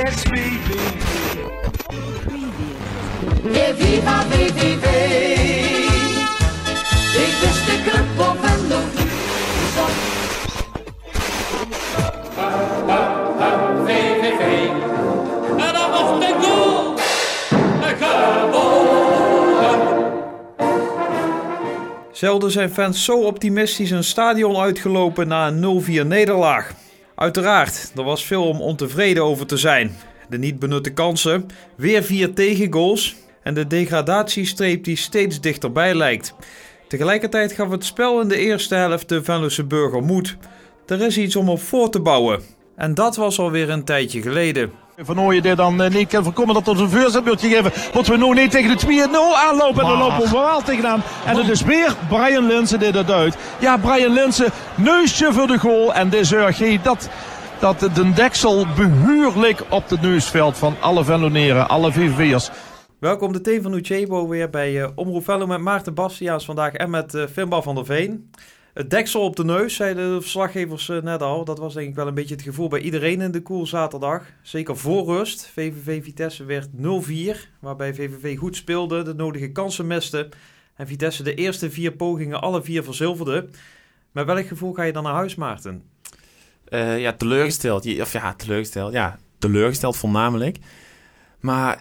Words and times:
Yes, 0.00 0.22
VVV. 0.22 0.70
E 3.52 3.74
viva 3.74 4.22
VVV. 4.22 4.86
Ik 7.24 7.34
wist 7.40 7.66
de 7.66 7.82
club 7.84 8.28
op 8.28 8.36
en 8.42 8.68
de 8.68 8.80
VVV. 13.86 14.42
En 15.58 15.72
dan 15.72 15.90
was 15.90 16.20
de 16.20 16.34
goal. 16.40 16.94
Zelden 22.12 22.50
zijn 22.50 22.70
fans 22.70 23.04
zo 23.04 23.20
optimistisch 23.20 23.90
een 23.90 24.04
stadion 24.04 24.56
uitgelopen 24.56 25.28
na 25.28 25.46
een 25.46 25.82
0-4 26.04 26.06
nederlaag. 26.06 26.79
Uiteraard, 27.20 27.92
er 27.96 28.04
was 28.04 28.24
veel 28.24 28.48
om 28.48 28.60
ontevreden 28.60 29.24
over 29.24 29.46
te 29.46 29.56
zijn. 29.56 29.96
De 30.28 30.38
niet 30.38 30.58
benutte 30.58 30.90
kansen, 30.90 31.46
weer 31.76 32.02
vier 32.02 32.34
tegengoals 32.34 33.16
en 33.42 33.54
de 33.54 33.66
degradatiestreep 33.66 34.84
die 34.84 34.96
steeds 34.96 35.40
dichterbij 35.40 35.94
lijkt. 35.94 36.34
Tegelijkertijd 36.88 37.52
gaf 37.52 37.70
het 37.70 37.84
spel 37.84 38.20
in 38.20 38.28
de 38.28 38.36
eerste 38.36 38.74
helft 38.74 39.08
de 39.08 39.22
Venlose 39.22 39.64
burger 39.64 40.02
moed. 40.02 40.36
Er 40.86 41.00
is 41.00 41.18
iets 41.18 41.36
om 41.36 41.48
op 41.48 41.60
voor 41.60 41.90
te 41.90 42.00
bouwen. 42.00 42.42
En 42.76 42.94
dat 42.94 43.16
was 43.16 43.38
alweer 43.38 43.70
een 43.70 43.84
tijdje 43.84 44.22
geleden. 44.22 44.72
Van 45.02 45.20
Ooyen 45.20 45.42
die 45.42 45.54
dan 45.54 45.82
eh, 45.82 45.90
niet 45.90 46.08
kan 46.08 46.24
voorkomen 46.24 46.54
dat 46.54 46.68
ons 46.68 46.80
een 46.80 46.90
voorzetbeeldje 46.90 47.48
geven. 47.48 47.72
Wat 47.92 48.06
we 48.06 48.16
nu 48.16 48.32
niet 48.32 48.50
tegen 48.50 48.78
de 48.78 49.08
2-0 49.08 49.12
aanlopen. 49.48 49.82
En 49.82 49.88
dan 49.88 49.98
lopen 49.98 50.22
we 50.22 50.30
wel 50.30 50.62
tegenaan. 50.62 51.02
En 51.26 51.36
het 51.36 51.48
is 51.48 51.62
weer 51.62 51.96
Brian 52.08 52.46
Linsen 52.46 52.78
die 52.78 52.92
dat 52.92 53.10
uit. 53.10 53.36
Ja, 53.60 53.76
Brian 53.76 54.12
Linsen, 54.12 54.50
neusje 54.74 55.32
voor 55.32 55.46
de 55.46 55.58
goal. 55.58 55.94
En 55.94 56.10
de 56.10 56.78
dat, 56.82 57.08
dat 57.58 57.80
de 57.80 58.12
deksel 58.12 58.66
behuurlijk 58.76 59.62
op 59.68 59.88
het 59.88 60.00
neusveld 60.00 60.58
van 60.58 60.76
alle 60.80 61.04
Velloneren, 61.04 61.68
alle 61.68 61.92
VVV'ers. 61.92 62.50
Welkom 62.98 63.32
de 63.32 63.40
team 63.40 63.62
van 63.62 63.74
Uchebo 63.74 64.28
weer 64.28 64.50
bij 64.50 64.72
uh, 64.72 64.88
Omroep 64.94 65.24
Venlo 65.24 65.46
met 65.46 65.60
Maarten 65.60 65.94
Bastiaans 65.94 66.44
vandaag 66.44 66.72
en 66.72 66.90
met 66.90 67.14
uh, 67.14 67.24
Finbar 67.32 67.62
van 67.62 67.74
der 67.74 67.84
Veen. 67.84 68.30
Het 68.74 68.90
deksel 68.90 69.20
op 69.20 69.36
de 69.36 69.44
neus, 69.44 69.74
zeiden 69.74 70.14
de 70.14 70.20
verslaggevers 70.20 70.88
uh, 70.88 71.02
net 71.02 71.22
al. 71.22 71.44
Dat 71.44 71.58
was 71.58 71.74
denk 71.74 71.88
ik 71.88 71.94
wel 71.94 72.06
een 72.06 72.14
beetje 72.14 72.34
het 72.34 72.44
gevoel 72.44 72.68
bij 72.68 72.80
iedereen 72.80 73.20
in 73.20 73.30
de 73.30 73.42
koel 73.42 73.66
zaterdag. 73.66 74.26
Zeker 74.42 74.76
voor 74.76 75.06
rust. 75.06 75.46
VVV 75.46 76.04
Vitesse 76.04 76.44
werd 76.44 76.68
0-4, 76.76 76.78
waarbij 77.60 77.94
VVV 77.94 78.38
goed 78.38 78.56
speelde, 78.56 79.02
de 79.02 79.14
nodige 79.14 79.52
kansen 79.52 79.86
miste. 79.86 80.28
En 80.76 80.86
Vitesse 80.86 81.22
de 81.22 81.34
eerste 81.34 81.70
vier 81.70 81.92
pogingen 81.92 82.40
alle 82.40 82.62
vier 82.62 82.82
verzilverde. 82.82 83.48
Met 84.12 84.26
welk 84.26 84.46
gevoel 84.46 84.72
ga 84.72 84.82
je 84.82 84.92
dan 84.92 85.02
naar 85.02 85.14
huis, 85.14 85.34
Maarten? 85.34 85.82
Uh, 86.68 87.00
ja, 87.00 87.12
teleurgesteld. 87.12 88.00
Of 88.00 88.12
ja, 88.12 88.34
teleurgesteld. 88.34 88.92
Ja, 88.92 89.18
teleurgesteld 89.38 89.96
voornamelijk. 89.96 90.58
Maar 91.40 91.80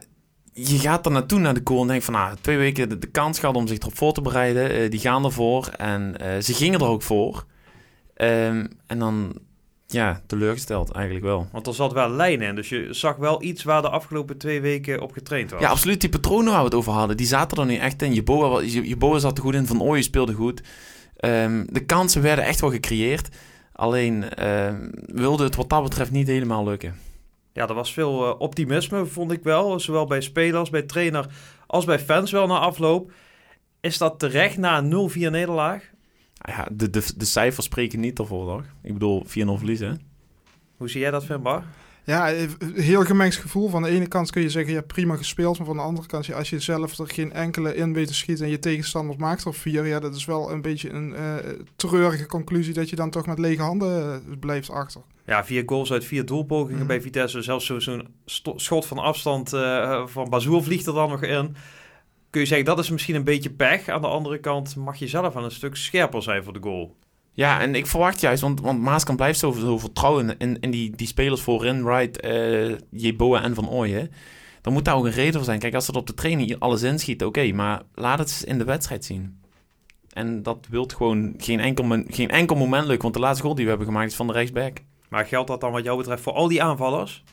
je 0.63 0.79
gaat 0.79 1.05
er 1.05 1.11
naartoe 1.11 1.39
naar 1.39 1.53
de 1.53 1.61
goal 1.63 1.81
en 1.81 1.87
denkt 1.87 2.05
van, 2.05 2.13
nou, 2.13 2.35
twee 2.41 2.57
weken 2.57 2.89
de, 2.89 2.97
de 2.97 3.07
kans 3.07 3.39
gehad 3.39 3.55
om 3.55 3.67
zich 3.67 3.77
erop 3.77 3.97
voor 3.97 4.13
te 4.13 4.21
bereiden. 4.21 4.81
Uh, 4.81 4.89
die 4.89 4.99
gaan 4.99 5.25
ervoor 5.25 5.67
en 5.67 6.15
uh, 6.21 6.27
ze 6.41 6.53
gingen 6.53 6.79
er 6.79 6.85
ook 6.85 7.01
voor. 7.01 7.45
Um, 8.15 8.67
en 8.87 8.99
dan, 8.99 9.33
ja, 9.87 10.21
teleurgesteld 10.27 10.91
eigenlijk 10.91 11.25
wel. 11.25 11.47
Want 11.51 11.67
er 11.67 11.73
zat 11.73 11.93
wel 11.93 12.09
lijn 12.09 12.41
in, 12.41 12.55
dus 12.55 12.69
je 12.69 12.87
zag 12.93 13.15
wel 13.15 13.43
iets 13.43 13.63
waar 13.63 13.81
de 13.81 13.89
afgelopen 13.89 14.37
twee 14.37 14.61
weken 14.61 15.01
op 15.01 15.11
getraind 15.11 15.51
was. 15.51 15.61
Ja, 15.61 15.69
absoluut. 15.69 16.01
Die 16.01 16.09
patronen 16.09 16.51
waar 16.51 16.59
we 16.59 16.65
het 16.65 16.75
over 16.75 16.91
hadden, 16.91 17.17
die 17.17 17.27
zaten 17.27 17.57
er 17.57 17.65
nu 17.65 17.75
echt 17.75 18.01
in. 18.01 18.13
Je 18.13 18.23
boa, 18.23 18.61
je, 18.61 18.87
je 18.87 18.97
boa 18.97 19.19
zat 19.19 19.37
er 19.37 19.43
goed 19.43 19.55
in, 19.55 19.67
Van 19.67 19.81
Ooyen 19.81 20.03
speelde 20.03 20.33
goed. 20.33 20.61
Um, 21.25 21.65
de 21.71 21.85
kansen 21.85 22.21
werden 22.21 22.45
echt 22.45 22.61
wel 22.61 22.71
gecreëerd. 22.71 23.29
Alleen 23.73 24.25
uh, 24.39 24.73
wilde 25.05 25.43
het 25.43 25.55
wat 25.55 25.69
dat 25.69 25.83
betreft 25.83 26.11
niet 26.11 26.27
helemaal 26.27 26.63
lukken. 26.63 26.95
Ja, 27.59 27.67
er 27.67 27.73
was 27.73 27.93
veel 27.93 28.27
uh, 28.27 28.39
optimisme, 28.39 29.05
vond 29.05 29.31
ik 29.31 29.43
wel. 29.43 29.79
Zowel 29.79 30.05
bij 30.05 30.21
spelers, 30.21 30.69
bij 30.69 30.81
trainer 30.81 31.25
als 31.67 31.85
bij 31.85 31.99
fans 31.99 32.31
wel 32.31 32.47
na 32.47 32.59
afloop. 32.59 33.11
Is 33.79 33.97
dat 33.97 34.19
terecht 34.19 34.57
na 34.57 34.77
een 34.77 35.09
0-4 35.11 35.13
nederlaag? 35.15 35.83
Ja, 36.33 36.67
de, 36.71 36.89
de, 36.89 37.11
de 37.17 37.25
cijfers 37.25 37.65
spreken 37.65 37.99
niet 37.99 38.19
ervoor, 38.19 38.45
toch? 38.45 38.63
Ik 38.83 38.93
bedoel, 38.93 39.25
4-0 39.25 39.29
verliezen. 39.29 40.01
Hoe 40.77 40.89
zie 40.89 40.99
jij 40.99 41.11
dat, 41.11 41.25
Finbar? 41.25 41.63
Ja, 42.03 42.33
heel 42.73 43.03
gemengd 43.03 43.35
gevoel. 43.35 43.69
Van 43.69 43.81
de 43.81 43.89
ene 43.89 44.07
kant 44.07 44.31
kun 44.31 44.41
je 44.41 44.49
zeggen, 44.49 44.73
ja, 44.73 44.81
prima 44.81 45.15
gespeeld. 45.15 45.57
Maar 45.57 45.67
van 45.67 45.77
de 45.77 45.83
andere 45.83 46.07
kant, 46.07 46.33
als 46.33 46.49
je 46.49 46.59
zelf 46.59 46.97
er 46.97 47.07
geen 47.07 47.33
enkele 47.33 47.75
in 47.75 47.93
weet 47.93 48.07
te 48.07 48.13
schieten... 48.13 48.45
en 48.45 48.51
je 48.51 48.59
tegenstander 48.59 49.15
maakt 49.17 49.45
er 49.45 49.53
vier... 49.53 49.85
ja, 49.85 49.99
dat 49.99 50.15
is 50.15 50.25
wel 50.25 50.51
een 50.51 50.61
beetje 50.61 50.89
een 50.89 51.09
uh, 51.09 51.35
treurige 51.75 52.25
conclusie... 52.25 52.73
dat 52.73 52.89
je 52.89 52.95
dan 52.95 53.09
toch 53.09 53.25
met 53.25 53.39
lege 53.39 53.61
handen 53.61 54.23
uh, 54.27 54.37
blijft 54.39 54.69
achter. 54.69 55.01
Ja, 55.29 55.45
vier 55.45 55.63
goals 55.65 55.91
uit 55.91 56.05
vier 56.05 56.25
doelpogingen 56.25 56.81
mm. 56.81 56.87
bij 56.87 57.01
Vitesse. 57.01 57.41
Zelfs 57.41 57.65
zo'n 57.65 57.81
zo 57.81 58.01
schot 58.55 58.85
van 58.85 58.97
afstand 58.97 59.53
uh, 59.53 60.07
van 60.07 60.29
Bazoer 60.29 60.63
vliegt 60.63 60.87
er 60.87 60.93
dan 60.93 61.09
nog 61.09 61.23
in. 61.23 61.55
Kun 62.29 62.41
je 62.41 62.47
zeggen, 62.47 62.65
dat 62.65 62.79
is 62.79 62.89
misschien 62.89 63.15
een 63.15 63.23
beetje 63.23 63.49
pech. 63.49 63.87
Aan 63.87 64.01
de 64.01 64.07
andere 64.07 64.39
kant 64.39 64.75
mag 64.75 64.97
je 64.97 65.07
zelf 65.07 65.35
aan 65.35 65.43
een 65.43 65.51
stuk 65.51 65.75
scherper 65.75 66.23
zijn 66.23 66.43
voor 66.43 66.53
de 66.53 66.59
goal. 66.61 66.95
Ja, 67.31 67.61
en 67.61 67.75
ik 67.75 67.87
verwacht 67.87 68.21
juist, 68.21 68.41
want, 68.41 68.61
want 68.61 68.81
Maaskamp 68.81 69.17
blijft 69.17 69.39
zo, 69.39 69.51
zo 69.51 69.77
vertrouwen 69.77 70.37
in, 70.37 70.59
in 70.59 70.71
die, 70.71 70.95
die 70.95 71.07
spelers 71.07 71.41
voorin, 71.41 71.83
Wright, 71.83 72.25
uh, 72.25 72.75
Jeboa 72.91 73.43
en 73.43 73.55
Van 73.55 73.69
Ooyen. 73.69 74.11
Dan 74.61 74.73
moet 74.73 74.85
daar 74.85 74.95
ook 74.95 75.05
een 75.05 75.11
reden 75.11 75.33
voor 75.33 75.43
zijn. 75.43 75.59
Kijk, 75.59 75.73
als 75.73 75.85
ze 75.85 75.91
op 75.91 76.07
de 76.07 76.13
training 76.13 76.59
alles 76.59 76.83
inschieten, 76.83 77.27
oké, 77.27 77.39
okay, 77.39 77.51
maar 77.51 77.81
laat 77.93 78.19
het 78.19 78.43
in 78.47 78.57
de 78.57 78.63
wedstrijd 78.63 79.05
zien. 79.05 79.41
En 80.09 80.43
dat 80.43 80.67
wilt 80.69 80.93
gewoon 80.93 81.33
geen 81.37 81.59
enkel, 81.59 82.03
geen 82.07 82.29
enkel 82.29 82.55
moment 82.55 82.83
lukken, 82.85 83.01
want 83.01 83.13
de 83.13 83.19
laatste 83.19 83.43
goal 83.43 83.55
die 83.55 83.63
we 83.63 83.69
hebben 83.69 83.87
gemaakt 83.87 84.09
is 84.09 84.15
van 84.15 84.27
de 84.27 84.33
rechtsback. 84.33 84.77
Maar 85.09 85.25
geldt 85.25 85.47
dat 85.47 85.61
dan 85.61 85.71
wat 85.71 85.83
jou 85.83 85.97
betreft 85.97 86.23
voor 86.23 86.33
al 86.33 86.47
die 86.47 86.63
aanvallers? 86.63 87.23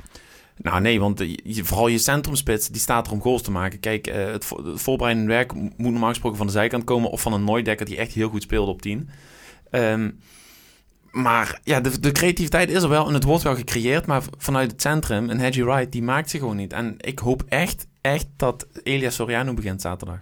Nou 0.57 0.81
nee, 0.81 1.01
want 1.01 1.19
je, 1.43 1.65
vooral 1.65 1.89
je 1.89 1.99
centrumspits, 1.99 2.69
die 2.69 2.81
staat 2.81 3.07
er 3.07 3.13
om 3.13 3.21
goals 3.21 3.43
te 3.43 3.51
maken. 3.51 3.81
Kijk, 3.81 4.09
uh, 4.09 4.15
het, 4.15 4.49
het 4.49 4.81
voorbereidende 4.83 5.31
werk 5.31 5.55
moet 5.55 5.77
normaal 5.79 6.09
gesproken 6.09 6.39
van 6.39 6.47
de 6.47 6.53
zijkant 6.53 6.85
komen... 6.85 7.11
of 7.11 7.21
van 7.21 7.33
een 7.33 7.45
Nooidekker 7.45 7.87
die 7.87 7.97
echt 7.97 8.13
heel 8.13 8.29
goed 8.29 8.43
speelde 8.43 8.71
op 8.71 8.83
10. 8.83 9.09
Um, 9.71 10.21
maar 11.11 11.61
ja, 11.63 11.81
de, 11.81 12.01
de, 12.01 12.13
creativiteit 12.13 12.71
is 12.71 12.83
er 12.83 12.89
wel 12.89 13.09
en 13.09 13.15
het 13.15 13.25
wordt 13.25 13.43
wel 13.43 13.55
gecreëerd. 13.55 14.07
Maar 14.07 14.23
vanuit 14.37 14.71
het 14.71 14.81
centrum, 14.81 15.31
en 15.31 15.39
Hedgie 15.39 15.65
Wright, 15.65 15.93
die 15.93 16.03
maakt 16.03 16.31
zich 16.31 16.41
gewoon 16.41 16.57
niet. 16.57 16.73
En 16.73 16.95
ik 16.99 17.19
hoop 17.19 17.45
echt, 17.49 17.87
echt 18.01 18.27
dat 18.37 18.67
Elias 18.83 19.15
Soriano 19.15 19.55
begint 19.55 19.81
zaterdag. 19.81 20.19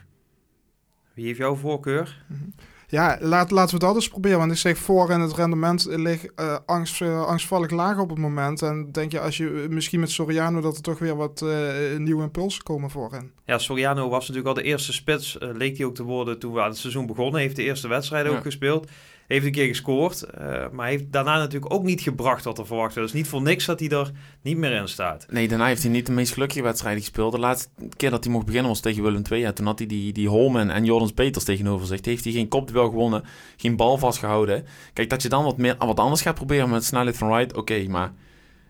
Wie 1.15 1.27
heeft 1.27 1.39
jouw 1.39 1.55
voorkeur? 1.55 2.25
Mm 2.29 2.37
-hmm. 2.37 2.55
Ja, 2.87 3.19
laat, 3.21 3.51
laten 3.51 3.75
we 3.75 3.85
dat 3.85 3.95
eens 3.95 4.09
proberen. 4.09 4.39
Want 4.39 4.53
ik 4.53 4.59
zeg, 4.59 4.79
voor 4.79 5.11
in 5.11 5.21
het 5.21 5.35
rendement 5.35 5.87
ligt 5.91 6.29
uh, 6.41 6.57
angst, 6.67 7.01
uh, 7.01 7.27
angstvallig 7.27 7.71
laag 7.71 7.99
op 7.99 8.09
het 8.09 8.19
moment. 8.19 8.63
En 8.63 8.93
denk 8.93 9.13
je, 9.13 9.21
als 9.21 9.37
je 9.37 9.67
misschien 9.71 10.01
met 10.01 10.11
Soriano, 10.11 10.61
dat 10.61 10.77
er 10.77 10.83
toch 10.83 10.99
weer 10.99 11.17
wat 11.17 11.43
uh, 11.45 11.99
nieuwe 11.99 12.23
impulsen 12.23 12.63
komen 12.63 12.91
voorin. 12.91 13.31
Ja, 13.45 13.59
Soriano 13.59 14.09
was 14.09 14.29
natuurlijk 14.29 14.47
al 14.57 14.63
de 14.63 14.69
eerste 14.69 14.93
spits. 14.93 15.37
leek 15.41 15.77
hij 15.77 15.87
ook 15.87 15.95
te 15.95 16.03
worden 16.03 16.39
toen 16.39 16.53
we 16.53 16.61
aan 16.61 16.69
het 16.69 16.79
seizoen 16.79 17.07
begonnen. 17.07 17.41
Heeft 17.41 17.57
de 17.57 17.63
eerste 17.63 17.89
wedstrijd 17.89 18.27
ja. 18.27 18.33
ook 18.33 18.43
gespeeld. 18.43 18.91
Heeft 19.27 19.47
een 19.47 19.53
keer 19.53 19.67
gescoord. 19.67 20.27
Uh, 20.39 20.69
maar 20.73 20.89
heeft 20.89 21.13
daarna 21.13 21.39
natuurlijk 21.39 21.73
ook 21.73 21.83
niet 21.83 22.01
gebracht 22.01 22.45
wat 22.45 22.59
er 22.59 22.67
verwacht 22.67 22.95
werd. 22.95 23.07
Dus 23.07 23.17
niet 23.17 23.29
voor 23.29 23.43
niks 23.43 23.65
dat 23.65 23.81
hij 23.81 23.89
er 23.89 24.11
niet 24.43 24.57
meer 24.57 24.73
in 24.73 24.89
staat. 24.89 25.27
Nee, 25.31 25.49
daarna 25.49 25.67
heeft 25.67 25.83
hij 25.83 25.91
niet 25.91 26.07
de 26.07 26.13
meest 26.13 26.33
gelukkige 26.33 26.63
wedstrijd 26.63 26.99
gespeeld. 26.99 27.33
De 27.33 27.39
laatste 27.39 27.69
keer 27.97 28.11
dat 28.11 28.25
hij 28.25 28.33
mocht 28.33 28.47
beginnen 28.47 28.71
was 28.71 28.81
tegen 28.81 29.03
Willem 29.03 29.23
II. 29.31 29.41
Ja, 29.41 29.53
toen 29.53 29.67
had 29.67 29.79
hij 29.79 29.89
die, 29.89 30.13
die 30.13 30.29
Holman 30.29 30.71
en 30.71 30.85
Jordans 30.85 31.13
Peters 31.13 31.45
tegenover 31.45 31.87
zich. 31.87 32.05
Heeft 32.05 32.25
hij 32.25 32.33
geen 32.33 32.49
kopduel 32.49 32.89
gewonnen, 32.89 33.25
geen 33.57 33.77
bal 33.77 33.99
vastgehouden. 33.99 34.65
Kijk, 34.93 35.11
dat 35.11 35.23
je 35.23 35.29
dan 35.29 35.45
wat, 35.45 35.57
meer, 35.57 35.77
wat 35.79 36.01
anders 36.01 36.23
gaat 36.23 36.35
proberen 36.35 36.71
met 36.71 36.85
snelheid 36.85 37.17
van 37.17 37.29
Wright, 37.29 37.51
oké. 37.51 37.61
Okay, 37.61 37.87
maar 37.87 38.13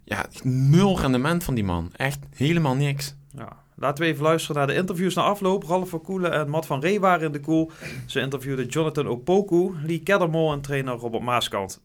ja, 0.04 0.26
nul 0.42 1.00
rendement 1.00 1.44
van 1.44 1.54
die 1.54 1.64
man. 1.64 1.90
Echt 1.96 2.18
helemaal 2.34 2.74
niks. 2.74 3.14
Ja, 3.36 3.63
Laten 3.76 4.04
we 4.04 4.10
even 4.10 4.22
luisteren 4.22 4.56
naar 4.56 4.66
de 4.66 4.74
interviews 4.74 5.14
na 5.14 5.22
afloop. 5.22 5.64
Ralf 5.64 5.88
van 5.88 6.02
Koelen 6.02 6.32
en 6.32 6.48
Matt 6.48 6.66
van 6.66 6.80
Ree 6.80 7.00
waren 7.00 7.26
in 7.26 7.32
de 7.32 7.40
koel. 7.40 7.70
Ze 8.06 8.20
interviewden 8.20 8.66
Jonathan 8.66 9.08
Opoku, 9.08 9.74
Lee 9.86 10.02
Keddermol 10.02 10.52
en 10.52 10.60
trainer 10.60 10.94
Robert 10.94 11.22
Maaskant. 11.22 11.80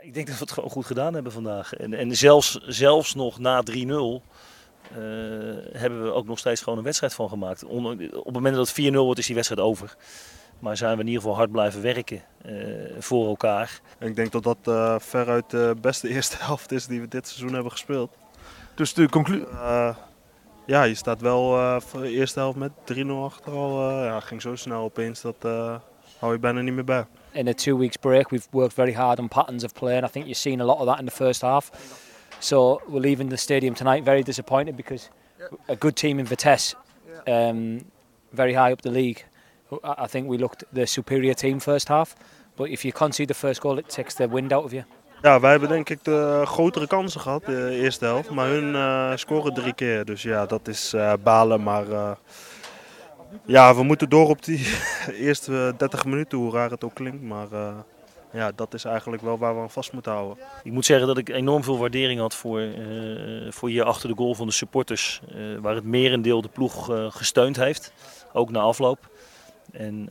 Ik 0.00 0.14
denk 0.14 0.26
dat 0.26 0.36
we 0.36 0.42
het 0.42 0.52
gewoon 0.52 0.70
goed 0.70 0.86
gedaan 0.86 1.14
hebben 1.14 1.32
vandaag. 1.32 1.74
En, 1.74 1.94
en 1.94 2.16
zelfs, 2.16 2.60
zelfs 2.66 3.14
nog 3.14 3.38
na 3.38 3.62
3-0 3.70 3.74
uh, 3.76 4.98
hebben 5.72 6.02
we 6.02 6.12
ook 6.12 6.26
nog 6.26 6.38
steeds 6.38 6.62
gewoon 6.62 6.78
een 6.78 6.84
wedstrijd 6.84 7.14
van 7.14 7.28
gemaakt. 7.28 7.64
op 7.64 7.84
het 8.24 8.32
moment 8.32 8.56
dat 8.56 8.72
het 8.76 8.92
4-0 8.92 8.94
wordt 8.94 9.18
is 9.18 9.26
die 9.26 9.34
wedstrijd 9.34 9.62
over. 9.62 9.96
Maar 10.58 10.76
zijn 10.76 10.94
we 10.94 11.00
in 11.00 11.06
ieder 11.06 11.22
geval 11.22 11.36
hard 11.36 11.52
blijven 11.52 11.82
werken 11.82 12.22
uh, 12.46 12.52
voor 12.98 13.26
elkaar. 13.26 13.80
Ik 13.98 14.16
denk 14.16 14.32
dat 14.32 14.42
dat 14.42 14.58
uh, 14.68 14.98
veruit 14.98 15.50
de 15.50 15.74
beste 15.80 16.08
eerste 16.08 16.36
helft 16.44 16.72
is 16.72 16.86
die 16.86 17.00
we 17.00 17.08
dit 17.08 17.28
seizoen 17.28 17.52
hebben 17.52 17.72
gespeeld. 17.72 18.10
Dus 18.74 18.94
de 18.94 19.08
conclusie... 19.08 19.46
Ja, 20.66 20.82
je 20.82 20.94
staat 20.94 21.20
wel 21.20 21.58
uh, 21.58 21.80
de 21.92 22.10
eerste 22.10 22.38
helft 22.38 22.58
met 22.58 22.72
3-0 22.94 23.06
achter 23.08 23.52
al. 23.52 23.90
Uh, 23.90 24.04
ja, 24.04 24.20
ging 24.20 24.42
zo 24.42 24.56
snel 24.56 24.82
opeens, 24.82 25.20
dat 25.20 25.36
uh, 25.44 25.76
hou 26.18 26.32
je 26.32 26.38
bijna 26.38 26.60
niet 26.60 26.74
meer 26.74 26.84
bij. 26.84 27.06
In 27.32 27.48
a 27.48 27.52
two 27.52 27.78
weeks 27.78 27.96
break, 27.96 28.30
we've 28.30 28.46
worked 28.50 28.74
very 28.74 28.92
hard 28.92 29.18
on 29.18 29.28
patterns 29.28 29.64
of 29.64 29.72
play, 29.72 29.96
and 29.96 30.04
I 30.08 30.10
think 30.10 30.24
you've 30.24 30.40
seen 30.40 30.60
a 30.60 30.64
lot 30.64 30.78
of 30.78 30.86
that 30.86 30.98
in 30.98 31.04
the 31.04 31.14
first 31.14 31.40
half. 31.40 31.70
So 32.38 32.80
we're 32.86 33.00
leaving 33.00 33.30
the 33.30 33.36
stadium 33.36 33.74
tonight 33.74 34.04
very 34.04 34.22
disappointed 34.22 34.76
because 34.76 35.08
a 35.68 35.76
good 35.76 35.96
team 35.96 36.18
in 36.18 36.26
Vitesse, 36.26 36.74
um, 37.26 37.84
very 38.32 38.54
high 38.54 38.72
up 38.72 38.80
the 38.80 38.90
league. 38.90 39.24
I 39.82 40.06
think 40.06 40.28
we 40.28 40.38
looked 40.38 40.64
the 40.72 40.86
superior 40.86 41.34
team 41.34 41.60
first 41.60 41.88
half, 41.88 42.14
but 42.56 42.68
if 42.68 42.84
you 42.84 42.92
concede 42.92 43.28
the 43.28 43.34
first 43.34 43.60
goal, 43.60 43.78
it 43.78 43.88
takes 43.88 44.14
the 44.14 44.26
wind 44.28 44.52
out 44.52 44.64
of 44.64 44.72
you. 44.72 44.84
Ja, 45.22 45.40
wij 45.40 45.50
hebben 45.50 45.68
denk 45.68 45.88
ik 45.88 46.04
de 46.04 46.42
grotere 46.44 46.86
kansen 46.86 47.20
gehad 47.20 47.44
de 47.44 47.70
eerste 47.70 48.04
helft. 48.04 48.30
Maar 48.30 48.48
hun 48.48 48.74
eh, 48.74 49.16
scoren 49.16 49.54
drie 49.54 49.72
keer. 49.72 50.04
Dus 50.04 50.22
ja, 50.22 50.46
dat 50.46 50.68
is 50.68 50.92
eh, 50.92 51.12
balen. 51.22 51.62
Maar 51.62 51.90
eh, 51.90 52.10
ja, 53.44 53.74
we 53.74 53.82
moeten 53.82 54.08
door 54.08 54.28
op 54.28 54.44
die 54.44 54.66
eerste 55.28 55.74
30 55.76 56.04
minuten, 56.04 56.38
hoe 56.38 56.52
raar 56.52 56.70
het 56.70 56.84
ook 56.84 56.94
klinkt. 56.94 57.22
Maar 57.22 57.46
ja, 58.32 58.52
dat 58.54 58.74
is 58.74 58.84
eigenlijk 58.84 59.22
wel 59.22 59.38
waar 59.38 59.54
we 59.54 59.60
aan 59.60 59.70
vast 59.70 59.92
moeten 59.92 60.12
houden. 60.12 60.44
Ik 60.62 60.72
moet 60.72 60.84
zeggen 60.84 61.06
dat 61.06 61.18
ik 61.18 61.28
enorm 61.28 61.64
veel 61.64 61.78
waardering 61.78 62.20
had 62.20 62.34
voor, 62.34 62.60
eh, 62.60 63.50
voor 63.50 63.68
hier 63.68 63.84
achter 63.84 64.08
de 64.08 64.16
goal 64.16 64.34
van 64.34 64.46
de 64.46 64.52
supporters. 64.52 65.20
waar 65.60 65.74
het 65.74 65.84
merendeel 65.84 66.42
de 66.42 66.48
ploeg 66.48 66.90
gesteund 67.08 67.56
heeft. 67.56 67.92
Ook 68.32 68.50
na 68.50 68.60
afloop. 68.60 68.98
En 69.72 70.08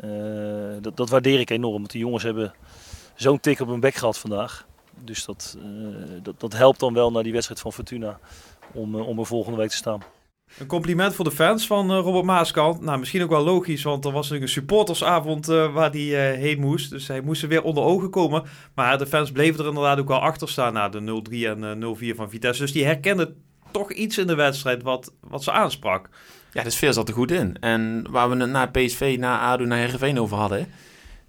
dat, 0.82 0.98
dat 0.98 1.10
waardeer 1.10 1.40
ik 1.40 1.50
enorm. 1.50 1.78
Want 1.78 1.92
de 1.92 1.98
jongens 1.98 2.24
hebben 2.24 2.54
zo'n 3.16 3.40
tik 3.40 3.60
op 3.60 3.68
hun 3.68 3.80
bek 3.80 3.96
gehad 3.96 4.18
vandaag. 4.18 4.70
Dus 5.04 5.26
dat, 5.26 5.58
eh, 5.60 6.24
dat, 6.24 6.40
dat 6.40 6.54
helpt 6.54 6.80
dan 6.80 6.94
wel 6.94 7.12
naar 7.12 7.24
die 7.24 7.34
wedstrijd 7.34 7.60
van 7.60 7.74
Fortuna. 7.74 8.20
Om, 8.74 8.96
eh, 8.96 9.08
om 9.08 9.20
er 9.20 9.26
volgende 9.26 9.58
week 9.58 9.70
te 9.70 9.76
staan. 9.76 10.02
Een 10.60 10.68
compliment 10.68 11.16
voor 11.16 11.26
de 11.26 11.32
fans 11.32 11.68
van 11.68 11.92
eh, 11.92 11.98
Robert 11.98 12.26
Maaskant. 12.26 12.82
Nou, 12.82 13.00
misschien 13.00 13.24
ook 13.24 13.30
wel 13.30 13.44
logisch, 13.44 13.84
want 13.84 14.06
er 14.06 14.12
was 14.12 14.22
natuurlijk 14.22 14.44
een 14.44 14.62
supportersavond 14.62 15.50
eh, 15.50 15.74
waar 15.74 15.92
hij 15.92 16.32
eh, 16.32 16.40
heen 16.40 16.60
moest. 16.60 16.90
Dus 16.90 17.08
hij 17.08 17.22
moest 17.22 17.42
er 17.44 17.48
weer 17.50 17.64
onder 17.64 17.84
ogen 17.84 18.10
komen. 18.10 18.44
Maar 18.76 18.98
de 18.98 19.08
fans 19.08 19.32
bleven 19.32 19.60
er 19.60 19.68
inderdaad 19.68 20.00
ook 20.00 20.08
wel 20.08 20.20
achter 20.20 20.50
staan 20.50 20.74
na 20.74 20.90
de 20.90 21.00
0-3 21.00 21.48
en 21.48 21.64
eh, 21.64 22.14
0-4 22.14 22.16
van 22.16 22.30
Vitesse. 22.30 22.62
Dus 22.62 22.72
die 22.72 22.86
herkenden 22.86 23.36
toch 23.72 23.92
iets 23.92 24.18
in 24.18 24.28
de 24.28 24.36
wedstrijd 24.36 24.84
wat, 24.84 25.14
wat 25.20 25.44
ze 25.44 25.52
aansprak. 25.52 26.10
Ja, 26.54 26.64
de 26.64 26.70
sfeer 26.70 26.94
zat 26.94 27.08
er 27.08 27.14
goed 27.14 27.32
in. 27.32 27.58
En 27.60 28.06
waar 28.10 28.30
we 28.30 28.36
het 28.36 28.50
na 28.50 28.66
PSV, 28.66 29.16
na 29.20 29.40
ADO, 29.40 29.66
na 29.66 29.76
Heerenveen 29.76 30.20
over 30.20 30.38
hadden... 30.38 30.68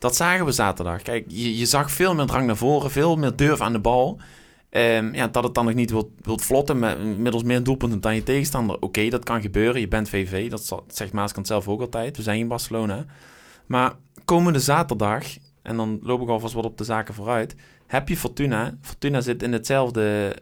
dat 0.02 0.16
zagen 0.16 0.44
we 0.44 0.52
zaterdag. 0.52 1.02
Kijk, 1.02 1.24
je, 1.28 1.66
zag 1.66 1.90
veel 1.90 2.14
meer 2.14 2.26
drang 2.26 2.46
naar 2.46 2.56
voren, 2.56 2.90
veel 2.90 3.16
meer 3.16 3.36
durf 3.36 3.60
aan 3.60 3.72
de 3.72 3.78
bal. 3.78 4.20
Ehm, 4.70 5.14
ja, 5.14 5.28
dat 5.28 5.44
het 5.44 5.54
dan 5.54 5.64
nog 5.64 5.74
niet 5.74 5.90
wilt, 5.90 6.08
wilt 6.22 6.42
vlotten 6.42 6.78
met 6.78 7.18
middels 7.18 7.42
meer 7.42 7.62
doelpunten 7.62 8.00
dan 8.00 8.14
je 8.14 8.22
tegenstander. 8.22 8.76
Oké, 8.80 9.08
dat 9.08 9.24
kan 9.24 9.40
gebeuren. 9.40 9.80
Je 9.80 9.88
bent 9.88 10.08
VV, 10.08 10.50
dat 10.50 10.82
zegt 10.88 11.12
Maaskant 11.12 11.46
zelf 11.46 11.68
ook 11.68 11.80
altijd. 11.80 12.16
We 12.16 12.22
zijn 12.22 12.38
in 12.38 12.48
Barcelona. 12.48 13.04
Maar 13.66 13.92
komende 14.24 14.60
zaterdag, 14.60 15.24
en 15.62 15.76
dan 15.76 15.98
loop 16.02 16.22
ik 16.22 16.28
alvast 16.28 16.54
wat 16.54 16.64
op 16.64 16.78
de 16.78 16.84
zaken 16.84 17.14
vooruit... 17.14 17.54
heb 17.86 18.08
je 18.08 18.16
Fortuna. 18.16 18.78
Fortuna 18.80 19.20
zit 19.20 19.42
in 19.42 19.52
hetzelfde 19.52 20.36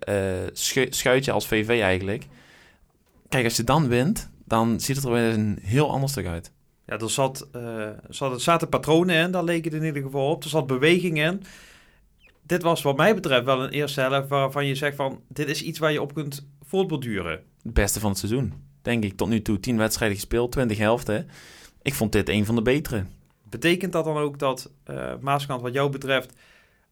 schu- 0.52 0.90
schuitje 0.90 1.32
als 1.32 1.46
VV 1.46 1.68
eigenlijk. 1.68 2.26
Kijk, 3.28 3.44
als 3.44 3.56
je 3.56 3.64
dan 3.64 3.88
wint, 3.88 4.30
dan 4.44 4.80
ziet 4.80 4.96
het 4.96 5.04
er 5.04 5.12
weer 5.12 5.32
een 5.32 5.58
heel 5.62 5.90
ander 5.90 6.08
stuk 6.08 6.26
uit. 6.26 6.52
Ja, 6.90 6.98
er, 6.98 7.10
zat, 7.10 7.48
eh, 7.52 7.62
er 7.86 8.00
zat- 8.08 8.32
er 8.32 8.40
zaten 8.40 8.68
patronen 8.68 9.16
in, 9.24 9.30
daar 9.30 9.44
leek 9.44 9.64
het 9.64 9.74
in 9.74 9.84
ieder 9.84 10.02
geval 10.02 10.30
op. 10.30 10.42
Er 10.42 10.48
zat 10.48 10.66
beweging 10.66 11.18
in. 11.18 11.42
Dit 12.42 12.62
was 12.62 12.82
wat 12.82 12.96
mij 12.96 13.14
betreft 13.14 13.44
wel 13.44 13.62
een 13.62 13.70
eerste 13.70 14.00
helft 14.00 14.28
waarvan 14.28 14.66
je 14.66 14.74
zegt 14.74 14.96
van... 14.96 15.20
dit 15.28 15.48
is 15.48 15.62
iets 15.62 15.78
waar 15.78 15.92
je 15.92 16.02
op 16.02 16.14
kunt 16.14 16.46
voortborduren. 16.62 17.42
Het 17.62 17.74
beste 17.74 18.00
van 18.00 18.10
het 18.10 18.18
seizoen. 18.18 18.52
Denk 18.82 19.04
ik 19.04 19.16
tot 19.16 19.28
nu 19.28 19.42
toe. 19.42 19.60
10 19.60 19.76
wedstrijden 19.76 20.16
gespeeld, 20.16 20.52
20 20.52 20.78
helften. 20.78 21.28
Ik 21.82 21.94
vond 21.94 22.12
dit 22.12 22.28
een 22.28 22.44
van 22.46 22.54
de 22.54 22.62
betere. 22.62 23.04
Betekent 23.50 23.92
dat 23.92 24.04
dan 24.04 24.16
ook 24.16 24.38
dat 24.38 24.70
eh 24.84 25.12
Maaskant 25.20 25.62
wat 25.62 25.72
jou 25.72 25.90
betreft 25.90 26.32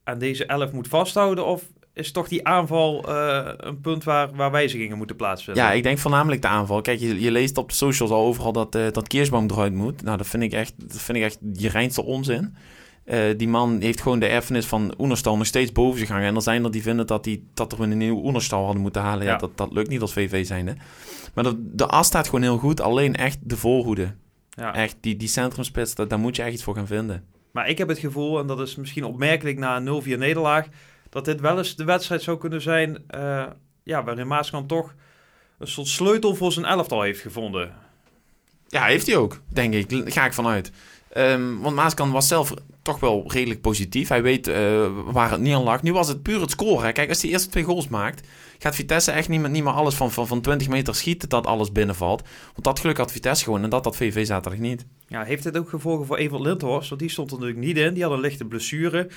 aan 0.04 0.18
deze 0.18 0.46
elf 0.46 0.72
moet 0.72 0.88
vasthouden? 0.88 1.46
Of 1.46 1.64
is 1.98 2.12
toch 2.12 2.28
die 2.28 2.46
aanval 2.46 3.08
eh, 3.08 3.52
een 3.56 3.80
punt 3.80 4.04
waar, 4.04 4.34
waar 4.34 4.50
wijzigingen 4.50 4.96
moeten 4.96 5.16
plaatsvinden? 5.16 5.62
Ja, 5.62 5.72
ik 5.72 5.82
denk 5.82 5.98
voornamelijk 5.98 6.42
de 6.42 6.48
aanval. 6.48 6.80
Kijk, 6.80 7.00
je, 7.00 7.20
je 7.20 7.30
leest 7.30 7.56
op 7.56 7.72
socials 7.72 8.10
al 8.10 8.24
overal 8.24 8.52
dat, 8.52 8.74
eh 8.74 8.86
dat 8.92 9.08
Keersboom 9.08 9.50
eruit 9.50 9.74
moet. 9.74 10.02
Nou, 10.02 10.16
dat 10.16 10.26
vind 10.26 10.42
ik 10.42 10.52
echt, 10.52 10.74
dat 10.76 11.00
vind 11.00 11.18
ik 11.18 11.24
echt 11.24 11.38
je 11.52 11.68
reinste 11.68 12.04
onzin. 12.04 12.56
Eh, 13.04 13.20
die 13.36 13.48
man 13.48 13.80
heeft 13.80 14.00
gewoon 14.00 14.18
de 14.18 14.26
erfenis 14.26 14.66
van 14.66 14.94
Oenerstal 14.98 15.36
nog 15.36 15.46
steeds 15.46 15.72
boven 15.72 15.98
zich 15.98 16.08
hangen. 16.08 16.26
En 16.26 16.34
er 16.34 16.42
zijn 16.42 16.64
er 16.64 16.70
die 16.70 16.82
vinden 16.82 17.06
dat, 17.06 17.24
die, 17.24 17.48
dat 17.54 17.76
we 17.76 17.82
een 17.82 17.98
nieuwe 17.98 18.22
Oenerstal 18.24 18.64
hadden 18.64 18.82
moeten 18.82 19.02
halen. 19.02 19.24
Ja. 19.24 19.32
Ja. 19.32 19.38
dat, 19.38 19.56
dat 19.56 19.72
lukt 19.72 19.88
niet 19.88 20.00
als 20.00 20.12
VV 20.12 20.46
zijnde. 20.46 20.76
Maar 21.34 21.44
de, 21.44 21.70
de 21.74 21.86
as 21.86 22.06
staat 22.06 22.24
gewoon 22.24 22.42
heel 22.42 22.58
goed. 22.58 22.80
Alleen 22.80 23.16
echt 23.16 23.38
de 23.42 23.56
voorhoede. 23.56 24.14
Ja. 24.50 24.74
Echt, 24.74 24.96
die, 25.00 25.16
die 25.16 25.28
centrumspits, 25.28 25.94
daar, 25.94 26.08
daar 26.08 26.18
moet 26.18 26.36
je 26.36 26.42
echt 26.42 26.52
iets 26.52 26.62
voor 26.62 26.74
gaan 26.74 26.86
vinden. 26.86 27.24
Maar 27.52 27.68
ik 27.68 27.78
heb 27.78 27.88
het 27.88 27.98
gevoel, 27.98 28.38
en 28.38 28.46
dat 28.46 28.60
is 28.60 28.76
misschien 28.76 29.04
opmerkelijk 29.04 29.58
na 29.58 29.76
een 29.76 30.02
0-4 30.02 30.18
nederlaag... 30.18 30.66
dat 31.08 31.24
dit 31.24 31.40
wel 31.40 31.58
eens 31.58 31.76
de 31.76 31.84
wedstrijd 31.84 32.22
zou 32.22 32.38
kunnen 32.38 32.60
zijn... 32.62 33.04
eh, 33.06 33.46
ja, 33.82 34.04
waarin 34.04 34.26
Maaskant 34.26 34.68
toch 34.68 34.94
een 35.58 35.68
soort 35.68 35.86
sleutel 35.86 36.34
voor 36.34 36.52
zijn 36.52 36.66
elftal 36.66 37.02
heeft 37.02 37.20
gevonden. 37.20 37.74
Ja, 38.68 38.84
heeft 38.84 39.06
hij 39.06 39.16
ook, 39.16 39.40
denk 39.48 39.74
ik. 39.74 39.88
Daar 39.88 40.12
ga 40.12 40.24
ik 40.24 40.32
vanuit. 40.32 40.70
Ehm, 41.12 41.58
want 41.58 41.76
Maaskan 41.76 42.10
was 42.10 42.28
zelf 42.28 42.54
toch 42.82 43.00
wel 43.00 43.24
redelijk 43.32 43.60
positief. 43.60 44.08
Hij 44.08 44.22
weet 44.22 44.46
eh, 44.48 44.86
waar 45.04 45.30
het 45.30 45.40
niet 45.40 45.54
aan 45.54 45.62
lag. 45.62 45.82
Nu 45.82 45.92
was 45.92 46.08
het 46.08 46.22
puur 46.22 46.40
het 46.40 46.50
scoren. 46.50 46.92
Kijk, 46.92 47.08
als 47.08 47.22
hij 47.22 47.30
eerst 47.30 47.50
twee 47.50 47.64
goals 47.64 47.88
maakt... 47.88 48.26
gaat 48.58 48.74
Vitesse 48.74 49.10
echt 49.10 49.28
niet 49.28 49.40
meer, 49.40 49.50
niet 49.50 49.64
meer 49.64 49.72
alles 49.72 49.94
van, 49.94 50.12
van, 50.12 50.26
van 50.26 50.40
20 50.40 50.68
meter 50.68 50.94
schieten... 50.94 51.28
dat 51.28 51.46
alles 51.46 51.72
binnenvalt. 51.72 52.22
Want 52.52 52.64
dat 52.64 52.78
geluk 52.78 52.96
had 52.96 53.12
Vitesse 53.12 53.44
gewoon 53.44 53.62
en 53.62 53.70
dat 53.70 53.84
had 53.84 53.96
VV 53.96 54.26
zaterdag 54.26 54.60
niet. 54.60 54.86
Ja, 55.06 55.22
heeft 55.22 55.42
dit 55.42 55.58
ook 55.58 55.68
gevolgen 55.68 56.06
voor 56.06 56.16
Evert 56.16 56.40
Lindhorst? 56.40 56.88
Want 56.88 57.00
die 57.00 57.10
stond 57.10 57.30
er 57.30 57.38
natuurlijk 57.38 57.66
niet 57.66 57.76
in. 57.76 57.94
Die 57.94 58.02
had 58.02 58.12
een 58.12 58.20
lichte 58.20 58.44
blessure. 58.44 59.08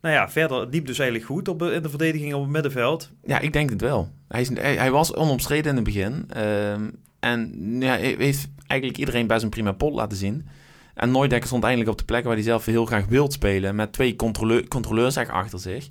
Nou 0.00 0.14
ja, 0.14 0.30
verder 0.30 0.66
liep 0.66 0.86
dus 0.86 0.98
eigenlijk 0.98 1.30
goed 1.30 1.48
op, 1.48 1.62
in 1.62 1.82
de 1.82 1.88
verdediging 1.88 2.34
op 2.34 2.42
het 2.42 2.50
middenveld. 2.50 3.10
Ja, 3.24 3.38
ik 3.38 3.52
denk 3.52 3.70
het 3.70 3.80
wel. 3.80 4.08
Hij, 4.28 4.40
is, 4.40 4.48
hij, 4.48 4.76
hij 4.76 4.90
was 4.90 5.14
onomstreden 5.14 5.70
in 5.70 5.74
het 5.74 5.84
begin. 5.84 6.24
Ehm, 6.28 6.90
en 7.20 7.54
ja, 7.80 7.94
heeft 7.96 8.48
eigenlijk 8.66 8.98
iedereen 9.00 9.26
bij 9.26 9.38
zijn 9.38 9.50
prima 9.50 9.72
pot 9.72 9.94
laten 9.94 10.18
zien. 10.18 10.46
En 10.94 11.10
Nooidekker 11.10 11.46
stond 11.46 11.64
eindelijk 11.64 11.90
op 11.90 11.98
de 11.98 12.04
plek 12.04 12.24
waar 12.24 12.34
hij 12.34 12.42
zelf 12.42 12.64
heel 12.64 12.86
graag 12.86 13.06
wil 13.06 13.30
spelen. 13.30 13.74
Met 13.74 13.92
twee 13.92 14.16
controleur, 14.16 14.68
controleurs 14.68 15.16
achter 15.16 15.58
zich. 15.58 15.88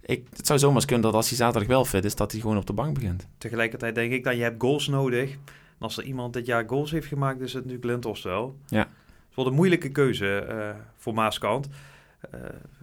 Ik, 0.00 0.26
het 0.36 0.46
zou 0.46 0.58
zomaar 0.58 0.84
kunnen 0.84 1.04
dat 1.04 1.14
als 1.14 1.28
hij 1.28 1.36
zaterdag 1.36 1.68
wel 1.68 1.84
fit 1.84 2.04
is, 2.04 2.14
dat 2.14 2.32
hij 2.32 2.40
gewoon 2.40 2.56
op 2.56 2.66
de 2.66 2.72
bank 2.72 2.94
begint. 2.94 3.26
Tegelijkertijd 3.38 3.94
denk 3.94 4.12
ik 4.12 4.24
dat 4.24 4.36
je 4.36 4.42
hebt 4.42 4.62
goals 4.62 4.88
nodig. 4.88 5.30
En 5.32 5.86
als 5.86 5.98
er 5.98 6.04
iemand 6.04 6.32
dit 6.32 6.46
jaar 6.46 6.64
goals 6.66 6.90
heeft 6.90 7.06
gemaakt, 7.06 7.40
is 7.40 7.52
het 7.52 7.64
natuurlijk 7.64 7.90
Lindhorst 7.90 8.24
wel. 8.24 8.56
Ja. 8.66 8.78
Het 8.78 9.34
wordt 9.34 9.50
een 9.50 9.56
moeilijke 9.56 9.88
keuze 9.88 10.38
eh, 10.38 10.70
voor 10.96 11.14
Maaskant. 11.14 11.68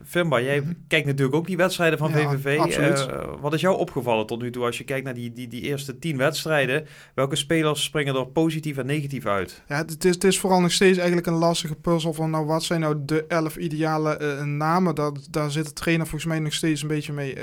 Fimba, 0.05 0.41
jij 0.41 0.59
Mhm. 0.59 0.71
kijkt 0.87 1.05
natuurlijk 1.05 1.35
ook 1.35 1.47
die 1.47 1.57
wedstrijden 1.57 1.99
van 1.99 2.11
Ja, 2.11 2.29
VVV. 2.29 2.59
absoluut. 2.59 3.05
Eh, 3.05 3.27
wat 3.39 3.53
is 3.53 3.61
jou 3.61 3.77
opgevallen 3.77 4.25
tot 4.25 4.41
nu 4.41 4.51
toe 4.51 4.65
als 4.65 4.77
je 4.77 4.83
kijkt 4.83 5.05
naar 5.05 5.13
die, 5.13 5.33
die, 5.33 5.47
die 5.47 5.61
eerste 5.61 5.99
tien 5.99 6.17
wedstrijden? 6.17 6.85
Welke 7.13 7.35
spelers 7.35 7.83
springen 7.83 8.15
er 8.15 8.27
positief 8.27 8.77
en 8.77 8.85
negatief 8.85 9.25
uit? 9.25 9.63
Ja, 9.67 9.75
het 9.77 10.05
is, 10.05 10.13
het 10.13 10.23
is 10.23 10.39
vooral 10.39 10.61
nog 10.61 10.71
steeds 10.71 10.97
eigenlijk 10.97 11.27
een 11.27 11.33
lastige 11.33 11.75
puzzel 11.75 12.13
van 12.13 12.29
nou, 12.29 12.45
wat 12.45 12.63
zijn 12.63 12.79
nou 12.79 12.95
de 13.05 13.25
elf 13.27 13.55
ideale 13.57 14.17
eh, 14.17 14.43
namen. 14.43 14.95
Dat, 14.95 15.27
daar 15.31 15.51
zit 15.51 15.65
de 15.65 15.73
trainer 15.73 16.07
volgens 16.07 16.31
mij 16.31 16.39
nog 16.39 16.53
steeds 16.53 16.81
een 16.81 16.87
beetje 16.87 17.13
mee. 17.13 17.35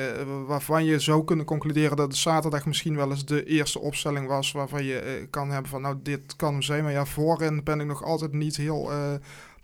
waarvan 0.46 0.84
je 0.84 0.98
zou 0.98 1.24
kunnen 1.24 1.44
concluderen 1.44 1.96
dat 1.96 2.10
de 2.10 2.16
zaterdag 2.16 2.66
misschien 2.66 2.96
wel 2.96 3.10
eens 3.10 3.24
de 3.24 3.44
eerste 3.44 3.78
opstelling 3.80 4.26
was. 4.28 4.52
Waarvan 4.52 4.84
je 4.84 5.26
kan 5.30 5.50
hebben 5.50 5.70
van 5.70 5.82
nou, 5.82 5.96
dit 6.02 6.36
kan 6.36 6.52
hem 6.52 6.62
zijn. 6.62 6.82
Maar 6.82 6.92
ja, 6.92 7.04
voorin 7.06 7.60
ben 7.64 7.80
ik 7.80 7.86
nog 7.86 8.02
altijd 8.04 8.32
niet 8.32 8.56
heel 8.56 8.90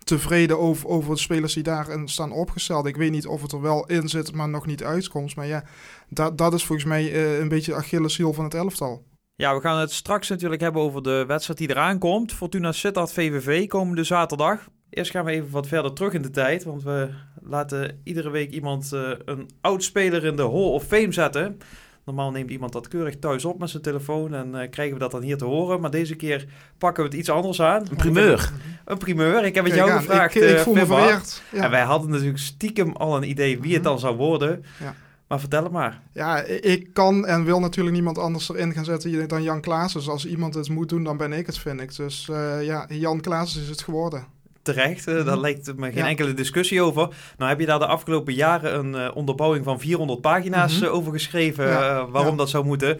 tevreden 0.03 0.59
over, 0.59 0.87
over 0.87 1.13
de 1.13 1.19
spelers 1.19 1.53
die 1.53 1.63
daarin 1.63 2.07
staan 2.07 2.31
opgesteld. 2.31 2.85
Ik 2.85 2.95
weet 2.95 3.11
niet 3.11 3.27
of 3.27 3.41
het 3.41 3.51
er 3.51 3.61
wel 3.61 3.85
in 3.85 4.09
zit, 4.09 4.33
maar 4.33 4.49
nog 4.49 4.65
niet 4.65 4.83
uitkomt. 4.83 5.35
Maar 5.35 5.47
ja, 5.47 5.63
dat, 6.09 6.37
dat 6.37 6.53
is 6.53 6.63
volgens 6.63 6.87
mij 6.87 7.11
eh, 7.11 7.39
een 7.39 7.49
beetje 7.49 7.71
de 7.71 7.77
Achilleshiel 7.77 8.33
van 8.33 8.43
het 8.43 8.53
elftal. 8.53 9.03
Ja, 9.35 9.55
we 9.55 9.61
gaan 9.61 9.79
het 9.79 9.91
straks 9.91 10.29
natuurlijk 10.29 10.61
hebben 10.61 10.81
over 10.81 11.03
de 11.03 11.23
wedstrijd 11.27 11.59
die 11.59 11.69
eraan 11.69 11.99
komt. 11.99 12.33
Fortuna 12.33 12.71
Sittard 12.71 13.13
VVV 13.13 13.67
komende 13.67 14.03
zaterdag. 14.03 14.69
Eerst 14.89 15.11
gaan 15.11 15.25
we 15.25 15.31
even 15.31 15.51
wat 15.51 15.67
verder 15.67 15.93
terug 15.93 16.13
in 16.13 16.21
de 16.21 16.29
tijd. 16.29 16.63
Want 16.63 16.83
we 16.83 17.09
laten 17.41 18.01
iedere 18.03 18.29
week 18.29 18.51
iemand 18.51 18.93
eh, 18.93 19.11
een 19.25 19.49
oud 19.61 19.83
speler 19.83 20.25
in 20.25 20.35
de 20.35 20.41
Hall 20.41 20.71
of 20.71 20.83
Fame 20.83 21.11
zetten. 21.11 21.57
Normaal 22.05 22.31
neemt 22.31 22.49
iemand 22.49 22.73
dat 22.73 22.87
keurig 22.87 23.19
thuis 23.19 23.45
op 23.45 23.59
met 23.59 23.69
zijn 23.69 23.83
telefoon 23.83 24.33
en 24.33 24.61
eh, 24.61 24.69
krijgen 24.69 24.93
we 24.93 24.99
dat 24.99 25.11
dan 25.11 25.21
hier 25.21 25.37
te 25.37 25.45
horen. 25.45 25.81
Maar 25.81 25.91
deze 25.91 26.15
keer 26.15 26.45
pakken 26.77 27.03
we 27.03 27.09
het 27.09 27.19
iets 27.19 27.29
anders 27.29 27.61
aan. 27.61 27.81
Een 27.89 27.95
primeur. 27.95 28.51
Een 28.85 28.97
primeur. 28.97 29.45
Ik 29.45 29.55
heb 29.55 29.63
het 29.63 29.73
Kijk 29.73 29.85
jou 29.85 29.91
aan, 29.91 30.05
gevraagd, 30.05 30.35
Ik, 30.35 30.41
ik 30.41 30.55
eh, 30.55 30.61
voel 30.61 30.73
me 30.73 30.79
Fimba. 30.79 31.01
vereerd. 31.01 31.41
Ja. 31.51 31.63
En 31.63 31.69
wij 31.69 31.81
hadden 31.81 32.09
natuurlijk 32.09 32.39
stiekem 32.39 32.91
al 32.95 33.15
een 33.17 33.29
idee 33.29 33.59
wie 33.61 33.73
het 33.73 33.83
dan 33.83 33.99
zou 33.99 34.15
worden. 34.15 34.63
Ja. 34.79 34.95
Maar 35.27 35.39
vertel 35.39 35.63
het 35.63 35.71
maar. 35.71 36.01
Ja, 36.13 36.41
ik 36.43 36.93
kan 36.93 37.25
en 37.25 37.43
wil 37.43 37.59
natuurlijk 37.59 37.95
niemand 37.95 38.17
anders 38.17 38.49
erin 38.49 38.73
gaan 38.73 38.85
zetten 38.85 39.27
dan 39.27 39.43
Jan 39.43 39.61
Klaas. 39.61 39.93
Dus 39.93 40.09
als 40.09 40.25
iemand 40.25 40.53
het 40.53 40.69
moet 40.69 40.89
doen, 40.89 41.03
dan 41.03 41.17
ben 41.17 41.33
ik 41.33 41.45
het, 41.45 41.57
vind 41.57 41.81
ik. 41.81 41.95
Dus 41.95 42.29
eh, 42.29 42.63
ja, 42.63 42.85
Jan 42.89 43.21
Klaas 43.21 43.57
is 43.57 43.69
het 43.69 43.81
geworden. 43.81 44.25
Terecht, 44.61 45.07
eh, 45.07 45.13
daar 45.15 45.25
Mhm. 45.25 45.39
lijkt 45.39 45.75
me 45.77 45.85
geen 45.85 45.95
Ja. 46.03 46.07
enkele 46.07 46.33
discussie 46.33 46.81
over. 46.81 47.07
Nou 47.37 47.49
heb 47.49 47.59
je 47.59 47.65
daar 47.65 47.79
de 47.79 47.85
afgelopen 47.87 48.33
jaren 48.33 48.75
een 48.79 48.95
eh, 48.95 49.15
onderbouwing 49.15 49.63
van 49.65 49.79
400 49.79 50.21
pagina's 50.21 50.75
Mhm. 50.75 50.83
eh, 50.85 50.93
over 50.93 51.11
geschreven 51.11 51.67
Ja, 51.67 52.07
waarom 52.09 52.37
dat 52.37 52.49
zou 52.49 52.65
moeten. 52.65 52.99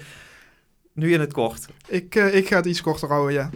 Nu 0.94 1.14
in 1.14 1.20
het 1.20 1.34
kort. 1.34 1.66
Ik, 1.88 2.16
ik 2.16 2.48
ga 2.48 2.56
het 2.56 2.66
iets 2.66 2.82
korter 2.82 3.08
houden, 3.10 3.34
ja. 3.34 3.50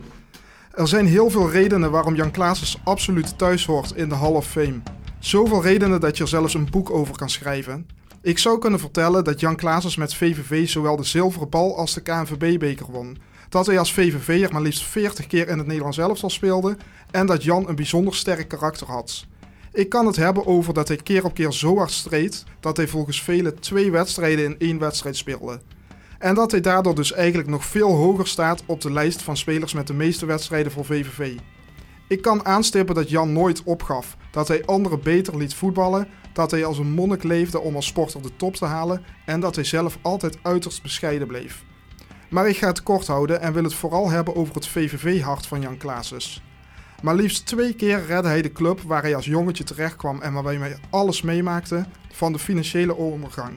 Er 0.72 0.88
zijn 0.88 1.06
heel 1.08 1.30
veel 1.30 1.50
redenen 1.52 1.92
waarom 1.92 2.16
Jan 2.16 2.32
Klaas 2.32 2.78
absoluut 2.84 3.38
thuis 3.38 3.66
hoort 3.66 3.92
in 3.96 4.10
de 4.10 4.16
Hall 4.16 4.32
of 4.34 4.48
Fame. 4.48 4.80
Zoveel 5.20 5.64
redenen 5.64 6.00
dat 6.00 6.18
je 6.18 6.24
er 6.24 6.30
zelfs 6.30 6.54
een 6.54 6.70
boek 6.72 6.90
over 6.90 7.16
kan 7.18 7.30
schrijven. 7.30 7.88
Ik 8.22 8.38
zou 8.38 8.60
kunnen 8.60 8.80
vertellen 8.80 9.24
dat 9.24 9.40
Jan 9.40 9.56
Klaas 9.56 9.96
met 9.96 10.16
VVV 10.16 10.68
zowel 10.70 10.96
de 10.96 11.04
zilveren 11.04 11.50
bal 11.50 11.78
als 11.78 11.94
de 11.94 12.02
KNVB-beker 12.02 12.86
won. 12.92 13.18
Dat 13.50 13.66
hij 13.66 13.80
als 13.80 13.94
VVV'er 13.94 14.54
maar 14.54 14.62
liefst 14.62 14.84
40 14.84 15.28
keer 15.28 15.48
in 15.48 15.58
het 15.58 15.68
Nederlands 15.68 15.98
elftal 15.98 16.30
speelde 16.30 16.78
en 17.12 17.26
dat 17.26 17.44
Jan 17.44 17.70
een 17.70 17.76
bijzonder 17.76 18.16
sterk 18.16 18.48
karakter 18.48 18.88
had. 18.88 19.26
Ik 19.74 19.90
kan 19.90 20.06
het 20.06 20.16
hebben 20.16 20.46
over 20.46 20.74
dat 20.74 20.88
hij 20.88 20.98
keer 20.98 21.26
op 21.26 21.34
keer 21.34 21.52
zo 21.52 21.78
hard 21.78 21.92
streed 21.92 22.44
dat 22.60 22.78
hij 22.78 22.88
volgens 22.88 23.24
velen 23.24 23.60
twee 23.60 23.92
wedstrijden 23.92 24.46
in 24.46 24.56
één 24.58 24.80
wedstrijd 24.80 25.18
speelde. 25.18 25.60
En 26.20 26.36
dat 26.36 26.52
hij 26.52 26.62
daardoor 26.62 26.96
dus 26.96 27.12
eigenlijk 27.14 27.50
nog 27.50 27.66
veel 27.66 27.90
hoger 27.90 28.28
staat 28.28 28.64
op 28.66 28.82
de 28.82 28.92
lijst 28.92 29.22
van 29.22 29.38
spelers 29.38 29.74
met 29.74 29.88
de 29.88 29.94
meeste 29.94 30.26
wedstrijden 30.26 30.72
voor 30.72 30.86
VVV. 30.86 31.38
Ik 32.08 32.22
kan 32.22 32.46
aanstippen 32.46 32.96
dat 32.96 33.10
Jan 33.10 33.34
nooit 33.34 33.64
opgaf, 33.64 34.18
dat 34.32 34.48
hij 34.48 34.66
anderen 34.66 35.02
beter 35.02 35.38
liet 35.38 35.54
voetballen, 35.54 36.08
dat 36.34 36.52
hij 36.52 36.66
als 36.66 36.78
een 36.78 36.92
monnik 36.92 37.24
leefde 37.24 37.60
om 37.60 37.76
als 37.76 37.86
sporter 37.86 38.22
de 38.22 38.36
top 38.36 38.56
te 38.56 38.66
halen 38.66 39.04
en 39.26 39.40
dat 39.40 39.56
hij 39.56 39.64
zelf 39.64 39.98
altijd 40.02 40.38
uiterst 40.42 40.82
bescheiden 40.82 41.28
bleef. 41.28 41.64
Maar 42.30 42.50
ik 42.50 42.58
ga 42.58 42.68
het 42.68 42.84
kort 42.84 43.08
houden 43.08 43.42
en 43.42 43.54
wil 43.54 43.64
het 43.64 43.74
vooral 43.74 44.10
hebben 44.10 44.36
over 44.36 44.56
het 44.56 44.68
VVV-hart 44.68 45.46
van 45.46 45.62
Jan 45.62 45.78
Klaasus. 45.78 46.44
Maar 47.02 47.16
liefst 47.16 47.46
twee 47.46 47.74
keer 47.74 48.06
redde 48.06 48.28
hij 48.28 48.42
de 48.42 48.52
club 48.52 48.82
waar 48.82 49.02
hij 49.02 49.16
als 49.16 49.26
jongetje 49.26 49.64
terecht 49.64 49.96
kwam 49.96 50.22
en 50.22 50.34
waarbij 50.34 50.56
hij 50.56 50.78
alles 50.90 51.22
meemaakte 51.22 51.86
van 52.12 52.32
de 52.32 52.40
financiële 52.40 52.98
overgang. 52.98 53.54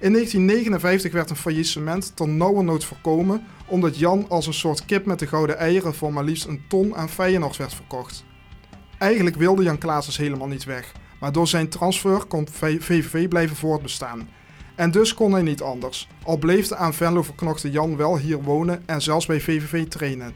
In 0.00 0.12
1959 0.12 1.12
werd 1.12 1.30
een 1.30 1.36
faillissement 1.36 2.16
tot 2.16 2.28
nauwernood 2.28 2.84
voorkomen 2.84 3.46
omdat 3.66 3.98
Jan 3.98 4.28
als 4.28 4.46
een 4.46 4.54
soort 4.54 4.84
kip 4.84 5.06
met 5.06 5.18
de 5.18 5.26
gouden 5.26 5.58
eieren 5.58 5.94
voor 5.94 6.12
maar 6.12 6.24
liefst 6.24 6.46
een 6.46 6.62
ton 6.68 6.96
aan 6.96 7.08
Feyenoord 7.08 7.56
werd 7.56 7.74
verkocht. 7.74 8.24
Eigenlijk 8.98 9.36
wilde 9.36 9.62
Jan 9.62 9.78
Klaasus 9.78 10.16
helemaal 10.16 10.48
niet 10.48 10.64
weg, 10.64 10.92
maar 11.20 11.32
door 11.32 11.48
zijn 11.48 11.68
transfer 11.68 12.24
kon 12.24 12.48
VVV 12.50 13.28
blijven 13.28 13.56
voortbestaan. 13.56 14.28
En 14.74 14.90
dus 14.90 15.14
kon 15.14 15.32
hij 15.32 15.42
niet 15.42 15.62
anders, 15.62 16.08
al 16.22 16.36
bleef 16.36 16.66
de 16.68 16.76
aan 16.76 16.94
Venlo 16.94 17.22
verknochte 17.22 17.70
Jan 17.70 17.96
wel 17.96 18.18
hier 18.18 18.42
wonen 18.42 18.82
en 18.86 19.02
zelfs 19.02 19.26
bij 19.26 19.40
VVV 19.40 19.86
trainen. 19.86 20.34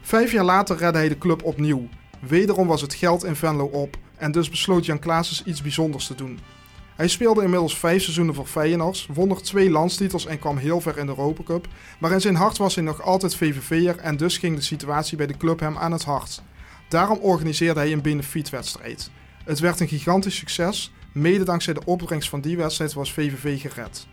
Vijf 0.00 0.32
jaar 0.32 0.44
later 0.44 0.76
redde 0.76 0.98
hij 0.98 1.08
de 1.08 1.18
club 1.18 1.44
opnieuw. 1.44 1.88
Wederom 2.20 2.66
was 2.66 2.80
het 2.80 2.94
geld 2.94 3.24
in 3.24 3.36
Venlo 3.36 3.64
op 3.64 3.96
en 4.16 4.32
dus 4.32 4.50
besloot 4.50 4.86
Jan 4.86 4.98
Klaasus 4.98 5.44
iets 5.44 5.62
bijzonders 5.62 6.06
te 6.06 6.14
doen. 6.14 6.38
Hij 6.96 7.08
speelde 7.08 7.42
inmiddels 7.42 7.78
vijf 7.78 8.02
seizoenen 8.02 8.34
voor 8.34 8.46
Feyenoord, 8.46 9.08
won 9.14 9.28
nog 9.28 9.42
twee 9.42 9.70
landstitels 9.70 10.26
en 10.26 10.38
kwam 10.38 10.56
heel 10.56 10.80
ver 10.80 10.98
in 10.98 11.06
de 11.06 11.14
Europa 11.16 11.42
Cup. 11.42 11.68
Maar 11.98 12.12
in 12.12 12.20
zijn 12.20 12.34
hart 12.34 12.58
was 12.58 12.74
hij 12.74 12.84
nog 12.84 13.02
altijd 13.02 13.36
VVV'er 13.36 13.98
en 13.98 14.16
dus 14.16 14.38
ging 14.38 14.56
de 14.56 14.62
situatie 14.62 15.16
bij 15.16 15.26
de 15.26 15.36
club 15.36 15.60
hem 15.60 15.78
aan 15.78 15.92
het 15.92 16.04
hart. 16.04 16.42
Daarom 16.88 17.18
organiseerde 17.18 17.80
hij 17.80 17.92
een 17.92 18.02
benefietwedstrijd. 18.02 19.10
Het 19.44 19.58
werd 19.58 19.80
een 19.80 19.88
gigantisch 19.88 20.36
succes, 20.36 20.92
mede 21.16 21.44
dankzij 21.44 21.74
de 21.74 21.84
opbrengst 21.84 22.28
van 22.28 22.40
die 22.40 22.56
wedstrijd 22.56 22.92
was 22.92 23.12
VVV 23.12 23.60
gered. 23.60 24.06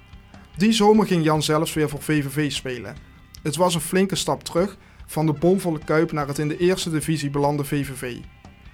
Die 0.58 0.72
zomer 0.72 1.08
ging 1.08 1.24
Jan 1.24 1.44
zelfs 1.44 1.74
weer 1.74 1.90
voor 1.90 2.02
VVV 2.02 2.52
spelen. 2.52 2.96
Het 3.42 3.56
was 3.56 3.76
een 3.76 3.82
flinke 3.82 4.16
stap 4.16 4.44
terug, 4.44 4.78
van 5.06 5.26
de 5.26 5.34
bomvolle 5.34 5.80
Kuip 5.86 6.12
naar 6.12 6.28
het 6.28 6.40
in 6.40 6.48
de 6.48 6.58
eerste 6.58 6.90
divisie 6.90 7.30
belande 7.30 7.64
VVV. 7.64 8.18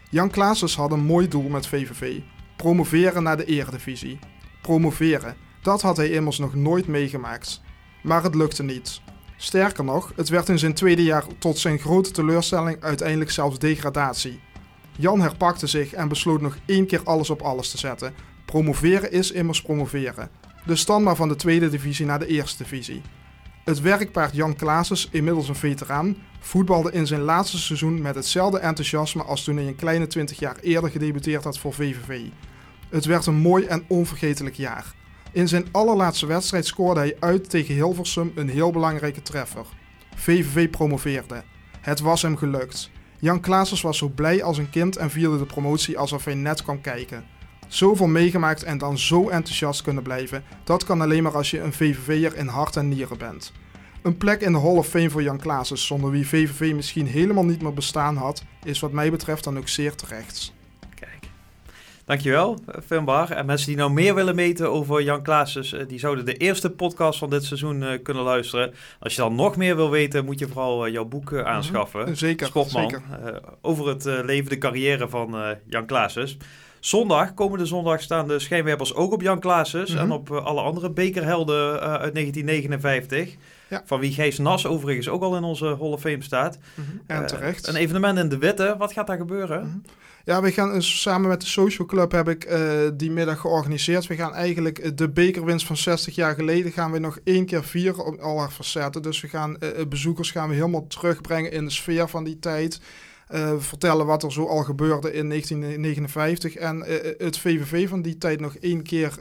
Jan 0.10 0.30
Klaases 0.30 0.76
had 0.76 0.92
een 0.92 1.04
mooi 1.04 1.28
doel 1.28 1.50
met 1.50 1.68
VVV. 1.68 2.20
Promoveren 2.56 3.24
naar 3.24 3.38
de 3.38 3.46
eredivisie. 3.46 4.20
Promoveren, 4.62 5.36
dat 5.62 5.82
had 5.82 5.98
hij 5.98 6.10
immers 6.10 6.38
nog 6.38 6.56
nooit 6.56 6.88
meegemaakt. 6.88 7.62
Maar 8.04 8.24
het 8.24 8.36
lukte 8.36 8.64
niet. 8.64 9.02
Sterker 9.38 9.84
nog, 9.84 10.14
het 10.16 10.30
werd 10.30 10.50
in 10.50 10.60
zijn 10.60 10.74
tweede 10.74 11.04
jaar 11.04 11.24
tot 11.38 11.58
zijn 11.58 11.80
grote 11.80 12.12
teleurstelling 12.12 12.82
uiteindelijk 12.82 13.32
zelfs 13.32 13.60
degradatie. 13.60 14.40
Jan 15.02 15.22
herpakte 15.22 15.68
zich 15.68 15.94
en 15.94 16.08
besloot 16.08 16.42
nog 16.42 16.58
één 16.66 16.86
keer 16.86 17.02
alles 17.04 17.30
op 17.30 17.42
alles 17.42 17.72
te 17.72 17.78
zetten. 17.78 18.14
Promoveren 18.46 19.12
is 19.12 19.32
immers 19.32 19.62
promoveren. 19.62 20.30
Dus 20.66 20.86
dan 20.86 21.04
maar 21.04 21.16
van 21.16 21.28
de 21.28 21.36
tweede 21.36 21.70
divisie 21.70 22.06
naar 22.06 22.20
de 22.20 22.28
eerste 22.28 22.64
divisie. 22.64 23.02
Het 23.64 23.82
werkpaard 23.82 24.36
Jan 24.36 24.56
Klaases, 24.56 25.08
inmiddels 25.12 25.50
een 25.50 25.56
veteraan, 25.56 26.18
voetbalde 26.40 26.92
in 26.92 27.08
zijn 27.08 27.22
laatste 27.22 27.58
seizoen 27.58 28.02
met 28.02 28.16
hetzelfde 28.16 28.60
enthousiasme 28.60 29.24
als 29.24 29.44
toen 29.44 29.56
hij 29.56 29.68
een 29.68 29.76
kleine 29.76 30.08
20 30.08 30.40
jaar 30.40 30.58
eerder 30.62 30.90
gedebuteerd 30.90 31.44
had 31.44 31.60
voor 31.60 31.74
VVV. 31.74 32.22
Het 32.90 33.06
werd 33.06 33.26
een 33.26 33.36
mooi 33.36 33.66
en 33.66 33.84
onvergetelijk 33.88 34.56
jaar. 34.56 34.94
In 35.32 35.48
zijn 35.48 35.68
allerlaatste 35.72 36.26
wedstrijd 36.26 36.66
scoorde 36.66 37.00
hij 37.00 37.18
uit 37.20 37.50
tegen 37.50 37.74
Hilversum 37.74 38.32
een 38.36 38.50
heel 38.50 38.72
belangrijke 38.72 39.22
treffer. 39.22 39.66
VVV 40.16 40.70
promoveerde. 40.70 41.44
Het 41.82 42.00
was 42.00 42.22
hem 42.22 42.38
gelukt. 42.38 42.90
Jan 43.22 43.40
Klaases 43.40 43.82
was 43.82 43.98
zo 43.98 44.08
blij 44.08 44.44
als 44.44 44.58
een 44.58 44.70
kind 44.70 44.98
en 44.98 45.10
vierde 45.10 45.38
de 45.38 45.46
promotie 45.46 45.98
alsof 45.98 46.26
hij 46.26 46.34
net 46.34 46.64
kwam 46.64 46.82
kijken. 46.82 47.24
Zoveel 47.68 48.08
meegemaakt 48.08 48.64
en 48.64 48.78
dan 48.78 48.98
zo 48.98 49.30
enthousiast 49.30 49.82
kunnen 49.82 50.04
blijven, 50.04 50.44
dat 50.64 50.84
kan 50.84 51.02
alleen 51.02 51.24
maar 51.24 51.36
als 51.36 51.52
je 51.52 51.60
een 51.60 51.74
VVV'er 51.74 52.38
in 52.38 52.48
hart 52.48 52.76
en 52.76 52.88
nieren 52.88 53.18
bent. 53.18 53.52
Een 54.02 54.18
plek 54.18 54.42
in 54.42 54.52
de 54.52 54.60
Hall 54.60 54.76
of 54.76 54.88
Fame 54.88 55.10
voor 55.10 55.24
Jan 55.24 55.40
Klaassen, 55.40 55.78
zonder 55.78 56.12
wie 56.12 56.28
VVV 56.28 56.74
misschien 56.74 57.08
helemaal 57.08 57.46
niet 57.46 57.62
meer 57.62 57.74
bestaan 57.74 58.18
had, 58.18 58.44
is 58.64 58.80
wat 58.80 58.92
mij 58.92 59.12
betreft 59.12 59.44
dan 59.44 59.58
ook 59.58 59.68
zeer 59.68 59.96
terecht. 59.96 60.54
Dankjewel, 62.10 62.58
Finn 62.86 63.06
Bar. 63.06 63.32
En 63.32 63.46
mensen 63.46 63.68
die 63.68 63.76
nou 63.78 63.92
meer 63.92 64.16
willen 64.16 64.36
weten 64.36 64.72
over 64.72 65.02
Jan 65.02 65.22
Klaassen, 65.24 65.80
eh, 65.80 65.88
die 65.88 66.00
zouden 66.00 66.26
de 66.26 66.34
eerste 66.38 66.70
podcast 66.70 67.20
van 67.20 67.30
dit 67.30 67.44
seizoen 67.44 67.82
uh, 67.82 67.90
kunnen 68.04 68.24
luisteren. 68.24 68.74
Als 69.00 69.16
je 69.16 69.22
dan 69.22 69.36
nog 69.36 69.56
meer 69.56 69.76
wil 69.76 69.90
weten, 69.90 70.26
moet 70.26 70.40
je 70.40 70.48
vooral 70.48 70.88
uh, 70.88 70.94
jouw 70.94 71.06
boek 71.06 71.32
uh, 71.32 71.42
aanschaffen. 71.42 72.18
Zeker, 72.18 72.50
zeker. 72.68 73.02
over 73.62 73.88
het 73.88 74.04
leven, 74.06 74.50
de 74.50 74.58
carrière 74.58 75.10
van 75.10 75.36
Jan 75.66 75.86
Klaassen. 75.86 76.28
Zondag, 76.80 77.34
komende 77.34 77.66
zondag, 77.66 78.02
staan 78.02 78.28
de 78.28 78.40
schijnwerpers 78.40 78.94
ook 78.94 79.14
op 79.14 79.22
Jan 79.22 79.40
Klaassen 79.40 79.82
Mhm. 79.82 79.98
en 79.98 80.12
op 80.12 80.30
uh, 80.30 80.46
alle 80.46 80.62
andere 80.62 80.92
bekerhelden 80.92 81.80
uit 81.80 82.14
1959. 82.14 83.36
Ja. 83.70 83.82
Van 83.86 84.00
wie 84.00 84.12
Gijs 84.12 84.38
Nas 84.38 84.66
overigens 84.66 85.10
ook 85.10 85.22
al 85.22 85.36
in 85.36 85.44
onze 85.44 85.66
Hall 85.66 85.92
of 85.92 86.02
Fame 86.02 86.24
staat. 86.24 86.58
Mhm. 86.76 86.88
En 87.08 87.28
terecht. 87.28 87.68
een 87.68 87.76
evenement 87.76 88.18
in 88.18 88.30
de 88.30 88.38
Witte, 88.38 88.76
wat 88.78 88.94
gaat 88.94 89.08
daar 89.08 89.18
gebeuren? 89.18 89.84
Ja, 90.26 90.42
we 90.42 90.52
gaan 90.52 90.82
samen 90.82 91.30
met 91.30 91.42
de 91.42 91.48
Social 91.48 91.88
Club 91.88 92.12
heb 92.12 92.30
ik 92.30 92.44
eh, 92.44 92.62
die 92.94 93.12
middag 93.12 93.40
georganiseerd. 93.40 94.08
We 94.08 94.16
gaan 94.16 94.34
eigenlijk 94.34 94.80
eh, 94.80 94.92
de 94.96 95.10
bekerwinst 95.10 95.66
van 95.66 95.78
60 95.78 96.16
jaar 96.16 96.36
geleden 96.36 96.72
gaan 96.72 96.92
we 96.92 97.00
nog 97.00 97.20
één 97.24 97.46
keer 97.46 97.64
vieren 97.64 98.06
op 98.06 98.20
al 98.20 98.40
haar 98.40 98.52
facetten. 98.52 99.02
Dus 99.02 99.22
we 99.22 99.28
gaan 99.28 99.58
eh, 99.58 99.86
bezoekers 99.88 100.32
gaan 100.32 100.50
we 100.50 100.56
helemaal 100.56 100.88
terugbrengen 100.88 101.52
in 101.52 101.66
de 101.66 101.72
sfeer 101.72 102.10
van 102.10 102.24
die 102.24 102.40
tijd. 102.40 102.80
Uh, 103.34 103.52
vertellen 103.58 104.06
wat 104.06 104.24
er 104.24 104.32
zo 104.32 104.46
al 104.46 104.64
gebeurde 104.64 105.14
in 105.14 105.30
1959 105.30 106.56
en 106.56 106.84
het 107.18 107.38
VVV 107.38 107.90
van 107.90 108.02
die 108.02 108.18
tijd 108.18 108.40
nog 108.40 108.56
één 108.56 108.84
keer 108.84 109.14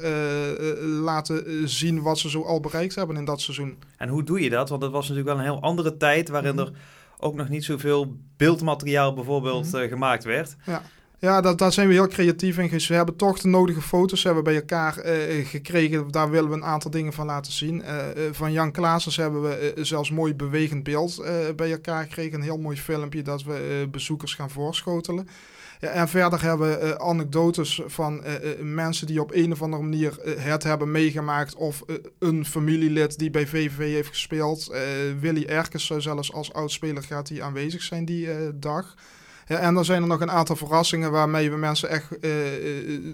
laten 1.03 1.69
zien 1.69 2.03
wat 2.03 2.19
ze 2.19 2.31
zo 2.31 2.43
al 2.43 2.61
bereikt 2.61 2.95
hebben 2.95 3.17
in 3.17 3.25
dat 3.25 3.41
seizoen. 3.41 3.79
En 3.97 4.09
hoe 4.09 4.23
doe 4.23 4.41
je 4.41 4.51
dat? 4.51 4.69
Want 4.69 4.83
het 4.83 4.93
was 4.93 5.09
natuurlijk 5.09 5.37
wel 5.37 5.39
een 5.47 5.53
heel 5.53 5.63
andere 5.63 5.97
tijd 5.97 6.29
waarin 6.29 6.55
Mhm. 6.55 6.65
er 6.65 6.73
ook 7.19 7.35
nog 7.35 7.49
niet 7.49 7.65
zoveel 7.65 8.17
beeldmateriaal 8.37 9.15
bijvoorbeeld 9.15 9.73
Mhm. 9.73 9.83
uh, 9.83 9.89
gemaakt 9.89 10.25
werd. 10.25 10.57
Ja. 10.65 10.83
Ja, 11.21 11.41
dat, 11.41 11.59
daar 11.59 11.73
zijn 11.73 11.89
we 11.89 11.95
heel 11.95 12.07
creatief 12.09 12.59
in. 12.59 12.69
We 12.89 12.95
hebben 12.95 13.17
toch 13.17 13.39
de 13.39 13.49
nodige 13.49 13.81
foto's 13.81 14.23
hebben 14.23 14.45
bij 14.45 14.55
elkaar 14.55 15.07
uh, 15.07 15.47
gekregen. 15.47 16.11
Daar 16.11 16.31
willen 16.31 16.51
we 16.51 16.57
een 16.57 16.65
aantal 16.65 16.91
dingen 16.91 17.13
van 17.13 17.27
laten 17.27 17.53
zien. 17.53 17.81
Uh, 17.81 17.95
van 18.33 18.53
Jan 18.53 18.73
Klaasers 18.73 19.17
hebben 19.17 19.43
we 19.43 19.73
uh, 19.77 19.85
zelfs 19.85 20.11
mooi 20.11 20.35
bewegend 20.35 20.83
beeld 20.83 21.23
bij 21.57 21.71
elkaar 21.73 22.03
gekregen. 22.03 22.35
Een 22.35 22.43
heel 22.45 22.59
mooi 22.59 22.77
filmpje 22.77 23.23
dat 23.23 23.43
we 23.43 23.89
bezoekers 23.91 24.35
gaan 24.35 24.51
voorschotelen. 24.51 25.29
En 25.81 26.09
verder 26.09 26.43
hebben 26.43 26.81
we 26.81 26.87
uh, 26.87 26.93
anekdotes 27.09 27.83
van 27.87 28.25
uh, 28.25 28.33
uh, 28.33 28.61
mensen 28.61 29.07
die 29.07 29.21
op 29.21 29.35
een 29.35 29.53
of 29.53 29.63
andere 29.63 29.83
manier 29.83 30.19
het 30.39 30.63
hebben 30.63 30.91
meegemaakt. 30.91 31.55
Of 31.55 31.83
een 32.19 32.47
familielid 32.47 33.19
die 33.19 33.31
bij 33.31 33.47
VVV 33.47 33.93
heeft 33.93 34.09
gespeeld. 34.09 34.73
Willy 35.21 35.45
Erkens 35.45 35.87
zelfs 35.97 36.33
als 36.33 36.53
oudspeler 36.53 37.03
gaat 37.03 37.29
hij 37.29 37.43
aanwezig 37.43 37.83
zijn 37.83 38.05
die 38.05 38.29
dag. 38.59 38.95
Ja, 39.49 39.57
en 39.57 39.75
dan 39.75 39.85
zijn 39.85 40.03
er 40.03 40.09
nog 40.09 40.21
een 40.21 40.31
aantal 40.31 40.57
verrassingen 40.57 41.11
waarmee 41.11 41.51
we 41.51 41.57
mensen 41.57 41.89
echt 41.89 42.09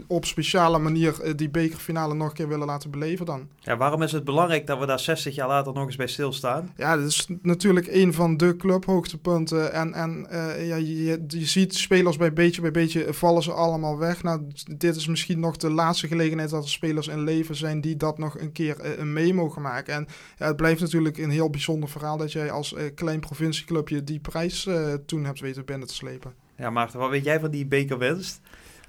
op 0.06 0.24
speciale 0.24 0.78
manier 0.78 1.14
die 1.36 1.50
bekerfinale 1.50 2.14
nog 2.14 2.28
een 2.28 2.34
keer 2.34 2.48
willen 2.48 2.66
laten 2.66 2.90
beleven 2.90 3.26
dan. 3.26 3.48
Ja, 3.60 3.76
waarom 3.76 4.02
is 4.02 4.12
het 4.12 4.24
belangrijk 4.24 4.66
dat 4.66 4.78
we 4.78 4.86
daar 4.86 5.00
60 5.00 5.34
jaar 5.34 5.48
later 5.48 5.72
nog 5.72 5.86
eens 5.86 5.96
bij 5.96 6.06
stilstaan? 6.06 6.72
Ja, 6.76 6.96
dat 6.96 7.06
is 7.06 7.28
natuurlijk 7.42 7.86
een 7.86 8.12
van 8.12 8.36
de 8.36 8.56
clubhoogtepunten. 8.56 9.72
En, 9.72 9.92
en 9.92 10.26
ja, 10.58 10.76
je, 10.76 11.24
je 11.28 11.46
ziet 11.46 11.74
spelers 11.74 12.16
bij 12.16 12.32
beetje 12.32 12.60
bij 12.60 12.70
beetje 12.70 13.14
vallen 13.14 13.42
ze 13.42 13.52
allemaal 13.52 13.98
weg. 13.98 14.22
Nou, 14.22 14.42
dit 14.76 14.96
is 14.96 15.06
misschien 15.06 15.40
nog 15.40 15.56
de 15.56 15.70
laatste 15.70 16.08
gelegenheid 16.08 16.50
dat 16.50 16.62
er 16.62 16.70
spelers 16.70 17.08
in 17.08 17.24
leven 17.24 17.56
zijn 17.56 17.80
die 17.80 17.96
dat 17.96 18.18
nog 18.18 18.38
een 18.38 18.52
keer 18.52 18.98
uh, 18.98 19.04
mee 19.04 19.34
mogen 19.34 19.62
maken. 19.62 19.94
En 19.94 20.06
ja, 20.38 20.46
het 20.46 20.56
blijft 20.56 20.80
natuurlijk 20.80 21.18
een 21.18 21.30
heel 21.30 21.50
bijzonder 21.50 21.88
verhaal 21.88 22.16
dat 22.16 22.32
jij 22.32 22.50
als 22.50 22.72
uh, 22.72 22.80
klein 22.94 23.20
provincieclubje 23.20 24.04
die 24.04 24.20
prijs 24.20 24.68
toen 25.06 25.24
hebt 25.24 25.40
weten 25.40 25.64
binnen 25.64 25.88
te 25.88 25.94
slepen. 25.94 26.23
Ja, 26.58 26.70
Maarten, 26.70 26.98
wat 26.98 27.10
weet 27.10 27.24
jij 27.24 27.40
van 27.40 27.50
die 27.50 27.66
bekerwinst? 27.66 28.40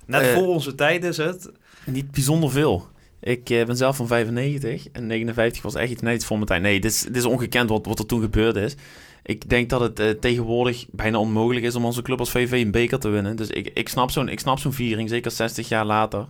Net 0.06 0.22
Eh, 0.22 0.34
voor 0.34 0.48
onze 0.48 0.76
tijd 0.76 1.04
is 1.04 1.18
het. 1.18 1.52
Niet 1.86 2.12
bijzonder 2.12 2.52
veel. 2.52 2.88
Ik 3.20 3.50
eh, 3.50 3.66
ben 3.66 3.78
zelf 3.78 3.96
van 3.96 4.08
95 4.08 4.88
en 4.92 5.08
59 5.08 5.62
was 5.62 5.76
echt 5.76 5.92
iets 5.92 6.02
net 6.02 6.26
voor 6.26 6.36
mijn 6.36 6.48
tijd. 6.48 6.62
Nee, 6.62 6.80
dit 6.80 6.92
is, 6.92 7.02
dit 7.02 7.16
is 7.16 7.26
ongekend 7.26 7.70
wat, 7.70 7.86
wat 7.86 8.00
er 8.00 8.06
toen 8.06 8.22
gebeurd 8.22 8.56
is. 8.56 8.76
Ik 9.24 9.50
denk 9.50 9.70
dat 9.70 9.82
het 9.82 10.00
eh, 10.00 10.10
tegenwoordig 10.10 10.86
bijna 10.92 11.20
onmogelijk 11.20 11.66
is 11.66 11.76
om 11.76 11.86
onze 11.86 12.02
club 12.02 12.20
als 12.20 12.32
VV 12.32 12.52
een 12.52 12.72
beker 12.72 13.00
te 13.00 13.10
winnen. 13.10 13.36
Dus 13.36 13.50
ik, 13.50 13.72
ik 13.74 13.90
snap 13.90 14.12
zo'n 14.12 14.32
zo'n 14.56 14.74
viering, 14.74 15.10
zeker 15.10 15.32
60 15.32 15.68
jaar 15.70 15.86
later. 15.86 16.28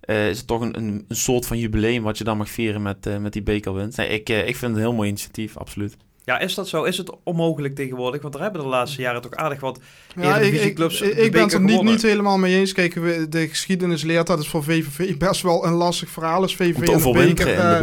Is 0.00 0.38
het 0.38 0.46
toch 0.46 0.60
een, 0.60 0.76
een, 0.76 1.04
een 1.08 1.16
soort 1.16 1.46
van 1.46 1.58
jubileum 1.58 2.02
wat 2.02 2.18
je 2.18 2.24
dan 2.24 2.36
mag 2.36 2.50
vieren 2.50 2.82
met, 2.82 3.20
met 3.20 3.32
die 3.32 3.42
bekerwinst. 3.42 3.96
Nee, 3.96 4.08
ik, 4.08 4.28
ik 4.28 4.56
vind 4.56 4.60
het 4.60 4.70
een 4.70 4.78
heel 4.78 4.92
mooi 4.92 5.08
initiatief, 5.08 5.56
absoluut. 5.56 5.96
Ja, 6.28 6.38
is 6.38 6.54
dat 6.54 6.68
zo? 6.68 6.82
Is 6.84 6.96
het 6.96 7.10
onmogelijk 7.22 7.74
tegenwoordig? 7.74 8.22
Want 8.22 8.34
er 8.34 8.40
hebben 8.40 8.60
de 8.62 8.66
laatste 8.66 9.00
jaren 9.02 9.20
toch 9.22 9.34
aardig 9.34 9.60
wat 9.60 9.80
Ja, 10.16 10.38
ik, 10.38 10.52
ik, 10.52 10.60
ik, 10.62 10.76
de 10.76 11.12
ik 11.22 11.32
ben 11.32 11.42
het 11.42 11.52
er 11.52 11.60
niet, 11.60 11.82
niet 11.82 12.02
helemaal 12.02 12.38
mee 12.38 12.56
eens. 12.56 12.72
Kijk, 12.72 12.94
we- 12.94 13.26
de 13.28 13.48
geschiedenis 13.48 14.02
leert 14.02 14.26
dat 14.26 14.38
is 14.38 14.48
voor 14.48 14.64
VVV 14.64 15.16
best 15.16 15.42
wel 15.42 15.66
een 15.66 15.72
lastig 15.72 16.08
verhaal 16.08 16.44
is. 16.44 16.56
VVV 16.56 16.76
Om 16.76 16.84
te 16.84 16.92
en 16.92 16.98
de 16.98 17.12
beker, 17.12 17.48
in 17.48 17.56
de 17.56 17.62
eh, 17.62 17.78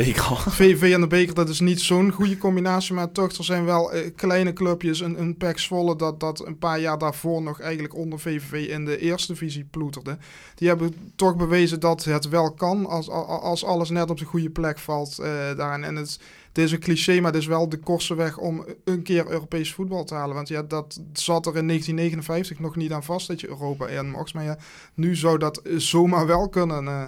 beker 0.68 0.94
en 0.94 1.02
de 1.02 1.08
beker, 1.08 1.34
dat 1.34 1.50
is 1.50 1.60
niet 1.60 1.82
zo'n 1.82 2.12
goede 2.12 2.38
combinatie. 2.38 2.94
Maar 2.94 3.12
toch, 3.12 3.32
er 3.32 3.44
zijn 3.44 3.66
wel 3.66 3.92
eh, 3.92 4.12
kleine 4.16 4.54
clubjes. 4.54 5.00
Een, 5.00 5.20
een 5.20 5.38
PEC 5.38 5.60
Zwolle 5.60 5.96
dat, 5.96 6.20
dat 6.20 6.46
een 6.48 6.58
paar 6.58 6.80
jaar 6.80 6.98
daarvoor 6.98 7.42
nog 7.42 7.62
eigenlijk 7.62 7.96
onder 7.96 8.20
VVV 8.20 8.68
in 8.68 8.86
de 8.86 8.98
eerste 8.98 9.32
divisie 9.32 9.68
ploeterde. 9.72 10.18
Die 10.56 10.68
hebben 10.68 10.96
toch 11.16 11.36
bewezen 11.36 11.80
dat 11.80 12.04
het 12.04 12.30
wel 12.30 12.52
kan 12.54 12.86
als, 12.86 13.10
als, 13.10 13.42
als 13.42 13.66
alles 13.66 13.90
net 13.90 14.10
op 14.10 14.18
de 14.18 14.26
goede 14.26 14.50
plek 14.50 14.80
valt 14.80 15.20
eh 15.20 15.30
daarin. 15.58 15.84
En 15.84 15.96
het, 15.96 16.20
het 16.56 16.64
is 16.66 16.72
een 16.72 16.80
cliché, 16.80 17.20
maar 17.22 17.32
het 17.32 17.42
is 17.42 17.48
wel 17.48 17.70
de 17.70 17.78
kortste 17.78 18.16
weg 18.16 18.38
om 18.38 18.66
een 18.84 19.04
keer 19.04 19.28
Europees 19.28 19.74
voetbal 19.74 20.04
te 20.06 20.14
halen. 20.16 20.36
Want 20.36 20.48
ja, 20.48 20.62
dat 20.64 21.02
zat 21.14 21.46
er 21.46 21.56
in 21.58 21.68
1959 21.68 22.60
nog 22.60 22.76
niet 22.76 22.92
aan 22.92 23.04
vast 23.04 23.28
dat 23.28 23.42
je 23.42 23.48
Europa 23.48 23.88
in 23.88 24.10
mocht. 24.12 24.34
Maar 24.34 24.44
ja, 24.44 24.58
nu 24.94 25.16
zou 25.16 25.38
dat 25.38 25.58
eh, 25.58 25.78
zomaar 25.78 26.28
wel 26.28 26.50
kunnen. 26.50 26.88
eh. 26.88 27.04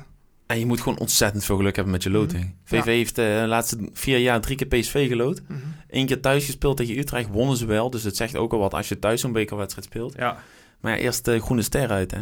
En 0.46 0.60
je 0.60 0.66
moet 0.66 0.82
gewoon 0.82 1.00
ontzettend 1.00 1.44
veel 1.46 1.56
geluk 1.58 1.76
hebben 1.76 1.94
met 1.94 2.04
je 2.04 2.10
loting. 2.10 2.44
Mhm. 2.44 2.54
VV 2.64 2.86
Ja. 2.86 2.92
heeft 2.92 3.18
eh, 3.18 3.42
de 3.42 3.48
laatste 3.48 3.90
vier 3.94 4.18
jaar 4.18 4.42
drie 4.42 4.58
keer 4.58 4.68
PSV 4.80 5.08
geloot. 5.08 5.42
Mhm. 5.48 5.60
Eén 5.90 6.06
keer 6.06 6.22
thuis 6.22 6.46
gespeeld 6.46 6.78
tegen 6.78 6.98
Utrecht, 6.98 7.30
wonnen 7.30 7.58
ze 7.58 7.66
wel. 7.66 7.90
Dus 7.90 8.04
het 8.04 8.16
zegt 8.16 8.36
ook 8.36 8.54
al 8.54 8.60
wat 8.60 8.74
als 8.74 8.90
je 8.90 9.00
thuis 9.00 9.22
zo'n 9.22 9.32
bekerwedstrijd 9.32 9.88
speelt. 9.88 10.14
Ja. 10.18 10.44
Maar 10.82 10.92
ja, 10.92 10.98
eerst 10.98 11.26
de 11.26 11.40
groene 11.40 11.62
ster 11.62 11.90
uit, 11.90 12.12
hè. 12.12 12.20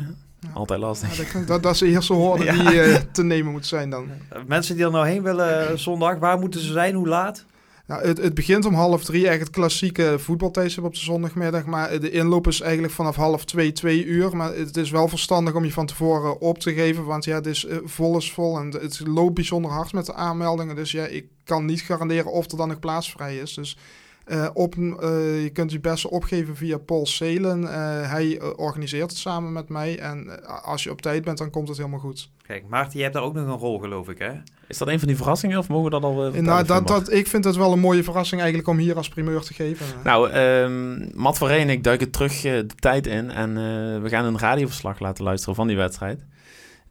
Altijd 0.54 0.80
lastig. 0.80 1.32
dat, 1.34 1.48
dat, 1.48 1.64
dat 1.64 1.74
is 1.74 1.80
de 1.80 1.88
eerste 1.88 2.14
hoorde 2.14 2.44
Ja. 2.44 2.54
die 2.70 2.82
eh, 2.82 3.02
te 3.12 3.24
nemen 3.24 3.52
moet 3.52 3.66
zijn 3.66 3.90
dan. 3.90 4.10
Mensen 4.48 4.76
die 4.76 4.86
er 4.86 4.92
nou 4.92 5.08
heen 5.08 5.24
willen 5.24 5.70
eh, 5.70 5.76
zondag, 5.78 6.20
waar 6.20 6.40
moeten 6.40 6.62
ze 6.62 6.72
zijn? 6.72 6.96
Hoe 6.96 7.08
laat? 7.08 7.46
Nou, 7.88 8.08
het, 8.08 8.18
het 8.18 8.34
begint 8.34 8.66
om 8.66 8.74
half 8.74 9.04
drie, 9.04 9.28
echt 9.28 9.40
het 9.40 9.50
klassieke 9.50 10.16
voetbaltijdstip 10.20 10.84
op 10.84 10.94
de 10.94 11.00
zondagmiddag. 11.00 11.66
Maar 11.66 12.00
de 12.00 12.12
inloop 12.12 12.48
is 12.48 12.62
eigenlijk 12.62 12.94
vanaf 12.94 13.16
half 13.16 13.46
twee, 13.46 13.72
twee 13.72 14.06
uur. 14.06 14.36
Maar 14.38 14.54
het 14.56 14.78
is 14.78 14.92
wel 14.92 15.08
verstandig 15.08 15.54
om 15.54 15.64
je 15.66 15.72
van 15.72 15.86
tevoren 15.86 16.40
op 16.42 16.60
te 16.60 16.74
geven. 16.74 17.06
Want 17.06 17.26
ja, 17.26 17.36
het 17.36 17.46
is 17.46 17.66
eh, 17.66 17.78
vol 17.84 18.18
is 18.18 18.32
vol 18.32 18.58
en 18.58 18.70
het 18.70 19.02
loopt 19.08 19.34
bijzonder 19.34 19.72
hard 19.72 19.94
met 19.94 20.06
de 20.06 20.14
aanmeldingen. 20.14 20.76
Dus 20.76 20.92
ja, 20.92 21.06
ik 21.06 21.26
kan 21.44 21.66
niet 21.66 21.82
garanderen 21.82 22.32
of 22.32 22.52
er 22.52 22.58
dan 22.58 22.68
nog 22.68 22.80
plaats 22.80 23.12
vrij 23.12 23.38
is. 23.38 23.54
Dus 23.54 23.78
eh, 24.26 24.48
op, 24.54 24.76
eh, 24.76 25.44
je 25.44 25.50
kunt 25.54 25.72
je 25.72 25.80
best 25.80 26.08
opgeven 26.08 26.56
via 26.56 26.78
Paul 26.78 27.06
Selen. 27.06 27.74
Eh, 27.74 28.12
hij 28.12 28.42
organiseert 28.56 29.10
het 29.10 29.20
samen 29.20 29.54
met 29.54 29.70
mij. 29.70 30.00
En 30.00 30.46
als 30.64 30.84
je 30.84 30.92
op 30.92 31.02
tijd 31.02 31.24
bent, 31.24 31.38
dan 31.38 31.50
komt 31.50 31.68
het 31.68 31.78
helemaal 31.78 32.00
goed. 32.00 32.30
Kijk, 32.48 32.64
Maarten, 32.68 32.94
jij 32.94 33.02
hebt 33.02 33.14
daar 33.14 33.24
ook 33.24 33.34
nog 33.34 33.48
een 33.48 33.58
rol, 33.58 33.80
geloof 33.80 34.10
ik, 34.10 34.18
hè? 34.18 34.32
Is 34.68 34.78
dat 34.78 34.88
een 34.88 35.00
van 35.00 35.08
die 35.08 35.18
verrassingen 35.18 35.58
of 35.58 35.68
mogen 35.68 35.84
we 35.84 35.90
dat 35.90 36.04
al 36.04 36.32
nou, 36.42 36.86
dat, 36.86 37.12
ik 37.12 37.28
vind 37.28 37.44
het 37.44 37.56
wel 37.56 37.72
een 37.72 37.80
mooie 37.80 38.04
verrassing 38.04 38.42
eigenlijk 38.42 38.70
om 38.70 38.78
hier 38.78 38.96
als 38.96 39.10
primeur 39.10 39.42
te 39.42 39.54
geven. 39.54 39.86
Nou, 40.04 40.30
ehm 40.30 41.08
Matt 41.22 41.38
van 41.38 41.48
Rijn 41.48 41.68
en 41.68 41.74
ik 41.74 41.84
duiken 41.84 42.12
terug 42.12 42.42
de 42.42 42.66
tijd 42.80 43.08
in 43.08 43.32
en 43.32 43.50
eh, 43.50 44.02
we 44.02 44.10
gaan 44.10 44.26
een 44.26 44.40
radioverslag 44.40 45.00
laten 45.00 45.24
luisteren 45.24 45.56
van 45.56 45.68
die 45.68 45.78
wedstrijd. 45.78 46.20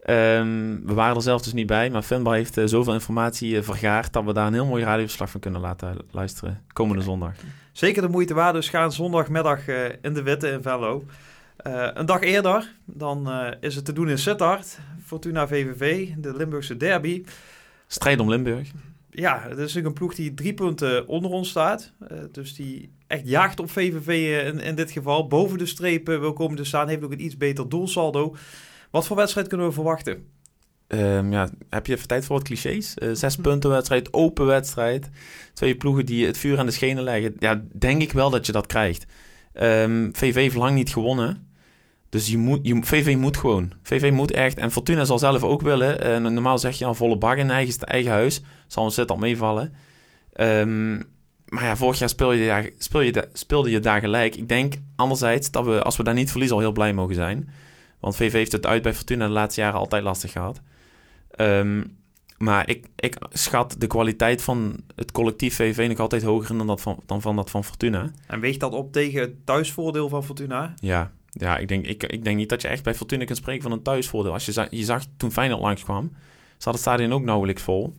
Ehm, 0.04 0.76
we 0.84 0.94
waren 0.94 1.16
er 1.16 1.22
zelf 1.22 1.42
dus 1.42 1.52
niet 1.52 1.66
bij, 1.66 1.90
maar 1.90 2.02
Finbar 2.02 2.34
heeft 2.34 2.56
eh, 2.56 2.64
zoveel 2.64 2.92
informatie 2.92 3.56
eh, 3.56 3.62
vergaard 3.62 4.12
dat 4.12 4.24
we 4.24 4.32
daar 4.32 4.46
een 4.46 4.52
heel 4.52 4.66
mooi 4.66 4.84
radioverslag 4.84 5.30
van 5.30 5.40
kunnen 5.40 5.60
laten 5.60 5.96
luisteren 6.10 6.62
komende 6.72 7.02
zondag. 7.02 7.32
Zeker 7.72 8.02
de 8.02 8.08
moeite 8.08 8.34
waard, 8.34 8.54
dus 8.54 8.68
gaan 8.68 8.92
zondagmiddag 8.92 9.68
eh, 9.68 9.84
in 10.02 10.14
de 10.14 10.22
Witte 10.22 10.48
in 10.48 10.62
Venlo. 10.62 11.04
Een 11.94 12.06
dag 12.06 12.20
eerder, 12.20 12.74
dan 12.84 13.30
is 13.60 13.74
het 13.74 13.84
te 13.84 13.92
doen 13.92 14.08
in 14.08 14.18
Sittard. 14.18 14.78
Fortuna 15.04 15.48
VVV, 15.48 16.08
de 16.16 16.36
Limburgse 16.36 16.76
derby. 16.76 17.24
Strijd 17.86 18.20
om 18.20 18.28
Limburg. 18.28 18.70
Ja, 19.10 19.40
het 19.42 19.52
is 19.52 19.58
natuurlijk 19.58 19.86
een 19.86 19.92
ploeg 19.92 20.14
die 20.14 20.34
drie 20.34 20.54
punten 20.54 21.06
onder 21.06 21.30
ons 21.30 21.48
staat. 21.48 21.92
Dus 22.32 22.54
die 22.54 22.90
echt 23.06 23.28
jaagt 23.28 23.60
op 23.60 23.70
VVV 23.70 24.42
in, 24.46 24.60
in 24.60 24.74
dit 24.74 24.90
geval. 24.90 25.26
Boven 25.26 25.58
de 25.58 25.66
streep 25.66 26.08
eh, 26.08 26.18
wil 26.18 26.32
komen 26.32 26.56
te 26.56 26.64
staan. 26.64 26.88
Heeft 26.88 27.04
ook 27.04 27.12
een 27.12 27.24
iets 27.24 27.36
beter 27.36 27.68
doelsaldo. 27.68 28.36
Wat 28.94 29.06
voor 29.06 29.16
wedstrijd 29.16 29.48
kunnen 29.48 29.66
we 29.66 29.72
verwachten? 29.72 30.26
Ehm, 30.86 31.32
ja, 31.32 31.48
heb 31.70 31.86
je 31.86 31.94
even 31.94 32.08
tijd 32.08 32.24
voor 32.24 32.36
wat 32.36 32.44
clichés? 32.44 32.94
Eh, 32.94 33.08
zes 33.12 33.36
punten 33.36 33.70
wedstrijd, 33.70 34.12
open 34.12 34.46
wedstrijd. 34.46 35.10
Twee 35.54 35.76
ploegen 35.76 36.06
die 36.06 36.26
het 36.26 36.38
vuur 36.38 36.58
aan 36.58 36.66
de 36.66 36.72
schenen 36.72 37.02
leggen. 37.02 37.34
Ja, 37.38 37.62
denk 37.72 38.02
ik 38.02 38.12
wel 38.12 38.30
dat 38.30 38.46
je 38.46 38.52
dat 38.52 38.66
krijgt. 38.66 39.06
Ehm, 39.52 40.08
VV 40.12 40.34
heeft 40.34 40.54
lang 40.54 40.74
niet 40.74 40.90
gewonnen. 40.90 41.48
Dus 42.08 42.28
je 42.28 42.38
moet, 42.38 42.58
je, 42.62 42.80
VV 42.82 43.16
moet 43.16 43.36
gewoon. 43.36 43.72
VV 43.82 44.10
moet 44.10 44.30
echt. 44.30 44.58
En 44.58 44.70
Fortuna 44.70 45.04
zal 45.04 45.18
zelf 45.18 45.42
ook 45.42 45.62
willen. 45.62 46.00
Eh, 46.00 46.18
normaal 46.18 46.58
zeg 46.58 46.78
je 46.78 46.84
al 46.84 46.94
volle 46.94 47.18
bak 47.18 47.36
in 47.36 47.50
eigen, 47.50 47.80
eigen 47.80 48.12
huis. 48.12 48.42
Zal 48.66 48.84
een 48.84 48.90
zit 48.90 49.10
al 49.10 49.16
meevallen. 49.16 49.74
Ehm, 50.32 50.96
maar 51.44 51.64
ja, 51.64 51.76
vorig 51.76 51.98
jaar 51.98 52.34
je, 52.34 52.46
daar, 52.46 52.70
speel 52.78 53.00
je, 53.00 53.28
speelde 53.32 53.70
je 53.70 53.80
daar 53.80 54.00
gelijk. 54.00 54.36
Ik 54.36 54.48
denk 54.48 54.74
anderzijds 54.96 55.50
dat 55.50 55.64
we, 55.64 55.82
als 55.82 55.96
we 55.96 56.02
daar 56.02 56.14
niet 56.14 56.30
verliezen, 56.30 56.56
al 56.56 56.62
heel 56.62 56.72
blij 56.72 56.92
mogen 56.92 57.14
zijn. 57.14 57.48
Want 58.04 58.16
VV 58.16 58.32
heeft 58.32 58.52
het 58.52 58.66
uit 58.66 58.82
bij 58.82 58.94
Fortuna 58.94 59.26
de 59.26 59.32
laatste 59.32 59.60
jaren 59.60 59.78
altijd 59.78 60.02
lastig 60.02 60.32
gehad. 60.32 60.60
Ehm, 61.30 61.84
maar 62.38 62.68
ik, 62.68 62.86
ik 62.96 63.16
schat 63.30 63.76
de 63.78 63.86
kwaliteit 63.86 64.42
van 64.42 64.76
het 64.94 65.12
collectief 65.12 65.54
VV 65.54 65.86
nog 65.88 65.98
altijd 65.98 66.22
hoger 66.22 66.58
dan, 66.58 66.66
dat 66.66 66.80
van, 66.80 67.02
dan 67.06 67.20
van 67.20 67.36
dat 67.36 67.50
van 67.50 67.64
Fortuna. 67.64 68.10
En 68.26 68.40
weegt 68.40 68.60
dat 68.60 68.72
op 68.72 68.92
tegen 68.92 69.20
het 69.20 69.46
thuisvoordeel 69.46 70.08
van 70.08 70.24
Fortuna? 70.24 70.74
Ja, 70.76 71.12
ja 71.30 71.56
ik, 71.56 71.68
denk, 71.68 71.86
ik, 71.86 72.02
ik 72.02 72.24
denk 72.24 72.36
niet 72.36 72.48
dat 72.48 72.62
je 72.62 72.68
echt 72.68 72.82
bij 72.82 72.94
Fortuna 72.94 73.24
kunt 73.24 73.38
spreken 73.38 73.62
van 73.62 73.72
een 73.72 73.82
thuisvoordeel. 73.82 74.32
Als 74.32 74.44
je, 74.44 74.66
je 74.70 74.84
zag 74.84 75.04
toen 75.16 75.32
Feyenoord 75.32 75.60
langskwam, 75.60 76.12
zat 76.58 76.72
het 76.72 76.82
stadion 76.82 77.12
ook 77.12 77.24
nauwelijks 77.24 77.62
vol. 77.62 77.94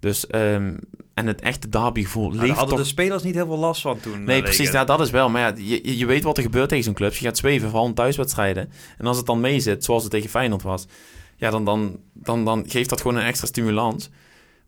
Dus, 0.00 0.26
ehm, 0.26 0.74
en 1.14 1.26
het 1.26 1.40
echte 1.40 1.68
derbygevoel 1.68 2.22
Nou, 2.22 2.36
daar 2.36 2.46
leeft 2.46 2.58
hadden 2.58 2.76
toch... 2.76 2.84
de 2.84 2.90
spelers 2.90 3.22
niet 3.22 3.34
heel 3.34 3.46
veel 3.46 3.58
last 3.58 3.80
van 3.80 4.00
toen. 4.00 4.24
Nee, 4.24 4.36
eh, 4.36 4.42
precies, 4.42 4.70
ja, 4.70 4.84
dat 4.84 5.00
is 5.00 5.10
wel. 5.10 5.28
Maar 5.28 5.40
ja, 5.40 5.64
je, 5.64 5.98
je 5.98 6.06
weet 6.06 6.22
wat 6.22 6.36
er 6.36 6.42
gebeurt 6.42 6.68
tegen 6.68 6.84
zo'n 6.84 6.94
club. 6.94 7.12
Je 7.12 7.24
gaat 7.24 7.36
zweven, 7.36 7.68
vooral 7.68 7.86
in 7.86 7.94
thuiswedstrijden. 7.94 8.70
En 8.98 9.06
als 9.06 9.16
het 9.16 9.26
dan 9.26 9.40
mee 9.40 9.60
zit, 9.60 9.84
zoals 9.84 10.02
het 10.02 10.12
tegen 10.12 10.30
Feyenoord 10.30 10.62
was... 10.62 10.86
Ja, 11.36 11.50
dan, 11.50 11.64
dan, 11.64 11.98
dan, 12.12 12.44
dan 12.44 12.64
geeft 12.68 12.90
dat 12.90 13.00
gewoon 13.00 13.16
een 13.16 13.26
extra 13.26 13.46
stimulans. 13.46 14.10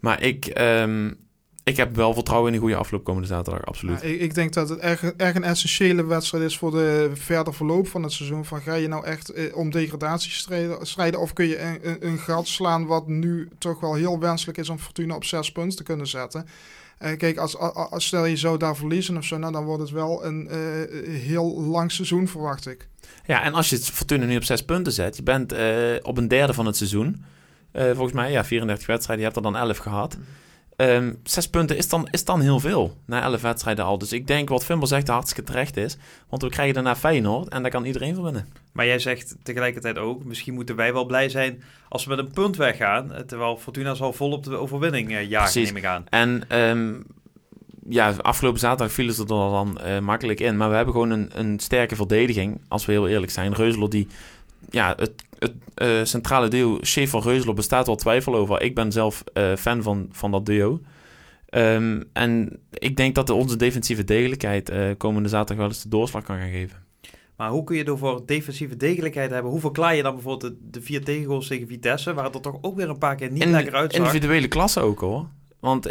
Maar 0.01 0.23
ik, 0.23 0.47
ehm, 0.47 1.11
ik 1.64 1.77
heb 1.77 1.96
wel 1.96 2.14
vertrouwen 2.14 2.48
in 2.48 2.55
een 2.55 2.61
goede 2.61 2.77
afloop 2.77 3.05
komende 3.05 3.29
zaterdag, 3.29 3.64
absoluut. 3.64 4.01
Ja, 4.01 4.07
ik, 4.09 4.20
ik 4.20 4.35
denk 4.35 4.53
dat 4.53 4.68
het 4.68 4.79
erg, 4.79 5.03
erg 5.03 5.35
een 5.35 5.44
essentiële 5.44 6.05
wedstrijd 6.05 6.44
is 6.44 6.59
voor 6.59 6.70
de 6.70 7.11
verder 7.14 7.55
verloop 7.55 7.88
van 7.88 8.03
het 8.03 8.12
seizoen. 8.12 8.44
Van 8.44 8.61
ga 8.61 8.75
je 8.75 8.88
nou 8.88 9.05
echt 9.05 9.29
eh, 9.29 9.57
om 9.57 9.70
degradatie 9.70 10.33
strijden, 10.33 10.87
strijden 10.87 11.20
of 11.20 11.33
kun 11.33 11.46
je 11.46 11.61
een, 11.61 11.79
een, 11.83 12.07
een 12.07 12.18
gat 12.18 12.46
slaan 12.46 12.87
wat 12.87 13.09
nu 13.09 13.48
toch 13.59 13.81
wel 13.81 13.94
heel 13.94 14.18
wenselijk 14.18 14.59
is 14.59 14.68
om 14.68 14.79
Fortuna 14.79 15.14
op 15.14 15.25
zes 15.25 15.53
punten 15.53 15.77
te 15.77 15.83
kunnen 15.83 16.07
zetten. 16.07 16.46
Eh, 17.03 17.16
kijk, 17.16 17.38
als, 17.38 17.57
als 17.57 18.07
stel 18.07 18.25
je 18.25 18.37
zou 18.37 18.59
daar 18.59 18.77
verliezen 18.77 19.16
of 19.16 19.25
zo, 19.25 19.38
nou, 19.38 19.53
dan 19.53 19.64
wordt 19.64 19.83
het 19.83 19.90
wel 19.90 20.25
een 20.25 20.48
eh, 20.48 20.59
heel 21.20 21.61
lang 21.61 21.92
seizoen, 21.92 22.29
verwacht 22.29 22.66
ik. 22.66 22.88
Ja, 23.27 23.42
en 23.42 23.55
als 23.55 23.70
je 23.70 23.77
het 23.77 23.90
Fortuna 23.90 24.25
nu 24.25 24.37
op 24.37 24.44
zes 24.44 24.64
punten 24.64 24.92
zet, 24.92 25.16
je 25.16 25.22
bent 25.22 25.53
eh, 25.53 25.66
op 26.03 26.16
een 26.18 26.29
derde 26.29 26.53
van 26.53 26.66
het 26.66 26.77
seizoen. 26.77 27.25
Volgens 27.72 28.12
mij, 28.12 28.31
ja, 28.31 28.44
34 28.44 28.87
wedstrijden, 28.87 29.25
je 29.25 29.33
hebt 29.33 29.46
er 29.46 29.53
dan 29.53 29.61
11 29.61 29.79
gehad. 29.79 30.18
Ehm, 30.76 31.12
zes 31.24 31.48
punten 31.48 31.76
is 31.76 31.88
dan, 31.88 32.08
is 32.11 32.24
dan 32.24 32.40
heel 32.40 32.61
veel, 32.61 32.96
na 33.06 33.22
11 33.22 33.40
wedstrijden 33.42 33.85
al. 33.85 33.98
Dus 33.98 34.12
ik 34.12 34.26
denk 34.26 34.48
wat 34.48 34.64
Fimber 34.64 34.88
zegt 34.88 35.08
hartstikke 35.08 35.50
terecht 35.50 35.76
is. 35.76 35.96
Want 36.28 36.42
we 36.42 36.48
krijgen 36.48 36.74
daarna 36.74 36.96
Feyenoord 36.96 37.48
en 37.48 37.62
daar 37.62 37.70
kan 37.70 37.85
iedereen 37.85 38.14
voor 38.14 38.24
winnen. 38.24 38.48
Maar 38.72 38.87
jij 38.87 38.98
zegt 38.98 39.37
tegelijkertijd 39.42 39.98
ook, 39.98 40.24
misschien 40.24 40.54
moeten 40.54 40.76
wij 40.76 40.92
wel 40.92 41.04
blij 41.04 41.28
zijn 41.28 41.62
als 41.88 42.04
we 42.04 42.11
met 42.14 42.18
een 42.18 42.30
punt 42.32 42.56
weggaan. 42.56 43.12
eh, 43.12 43.20
Terwijl 43.20 43.56
Fortuna 43.56 43.94
zal 43.94 44.12
vol 44.12 44.32
op 44.32 44.44
de 44.44 44.56
overwinning 44.56 45.11
eh, 45.11 45.28
jagen, 45.28 45.52
Precies. 45.52 45.68
neem 45.72 45.76
ik 45.76 45.85
aan. 45.88 46.04
En 46.08 46.44
ehm, 46.48 46.92
ja, 47.88 48.14
afgelopen 48.20 48.61
zaterdag 48.61 48.92
vielen 48.94 49.14
ze 49.14 49.20
er 49.20 49.26
dan 49.28 49.78
eh, 49.80 49.98
makkelijk 49.98 50.40
in. 50.40 50.56
Maar 50.56 50.68
we 50.68 50.74
hebben 50.76 50.94
gewoon 50.94 51.11
een, 51.11 51.30
een 51.35 51.58
sterke 51.61 51.96
verdediging, 51.96 52.61
als 52.68 52.87
we 52.87 52.92
heel 52.92 53.08
eerlijk 53.08 53.32
zijn. 53.32 53.54
Reuzelo 53.54 53.88
die, 53.88 54.06
ja, 54.70 54.94
het, 54.96 55.12
het 55.38 55.53
eh, 55.75 56.05
centrale 56.05 56.48
duo 56.48 56.79
Schaefer-Reuzelo 56.81 57.53
bestaat 57.53 57.87
wel 57.87 57.96
twijfel 57.96 58.35
over. 58.35 58.62
Ik 58.62 58.75
ben 58.75 58.92
zelf 58.92 59.25
eh, 59.33 59.57
fan 59.57 59.83
van, 59.83 60.09
van 60.11 60.31
dat 60.31 60.46
duo. 60.46 60.81
Ehm, 61.48 62.03
en 62.12 62.61
ik 62.70 62.96
denk 62.96 63.14
dat 63.14 63.31
onze 63.31 63.57
defensieve 63.57 64.05
degelijkheid 64.05 64.68
eh, 64.68 64.90
komende 64.98 65.29
zaterdag 65.29 65.57
wel 65.57 65.75
eens 65.75 65.83
de 65.83 65.88
doorslag 65.88 66.22
kan 66.22 66.38
gaan 66.38 66.51
geven. 66.51 66.77
Maar 67.37 67.51
hoe 67.51 67.64
kun 67.64 67.77
je 67.77 67.85
door 67.85 67.98
voor 67.98 68.22
defensieve 68.27 68.77
degelijkheid 68.77 69.31
hebben? 69.31 69.51
Hoe 69.51 69.61
verklaar 69.61 69.96
je 69.96 70.03
dan 70.03 70.14
bijvoorbeeld 70.14 70.53
de, 70.53 70.59
de 70.70 70.83
vier 70.83 71.05
tegengoals 71.05 71.46
tegen 71.46 71.66
Vitesse, 71.66 72.14
waar 72.14 72.25
het 72.25 72.35
er 72.35 72.40
toch 72.40 72.59
ook 72.61 72.77
weer 72.77 72.88
een 72.88 72.98
paar 72.98 73.16
keer 73.16 73.31
niet 73.31 73.42
In- 73.42 73.51
lekker 73.51 73.75
uitzag? 73.75 74.07
Individuele 74.07 74.48
klasse 74.48 74.81
ook 74.81 75.01
hoor. 75.01 75.27
Want 75.61 75.90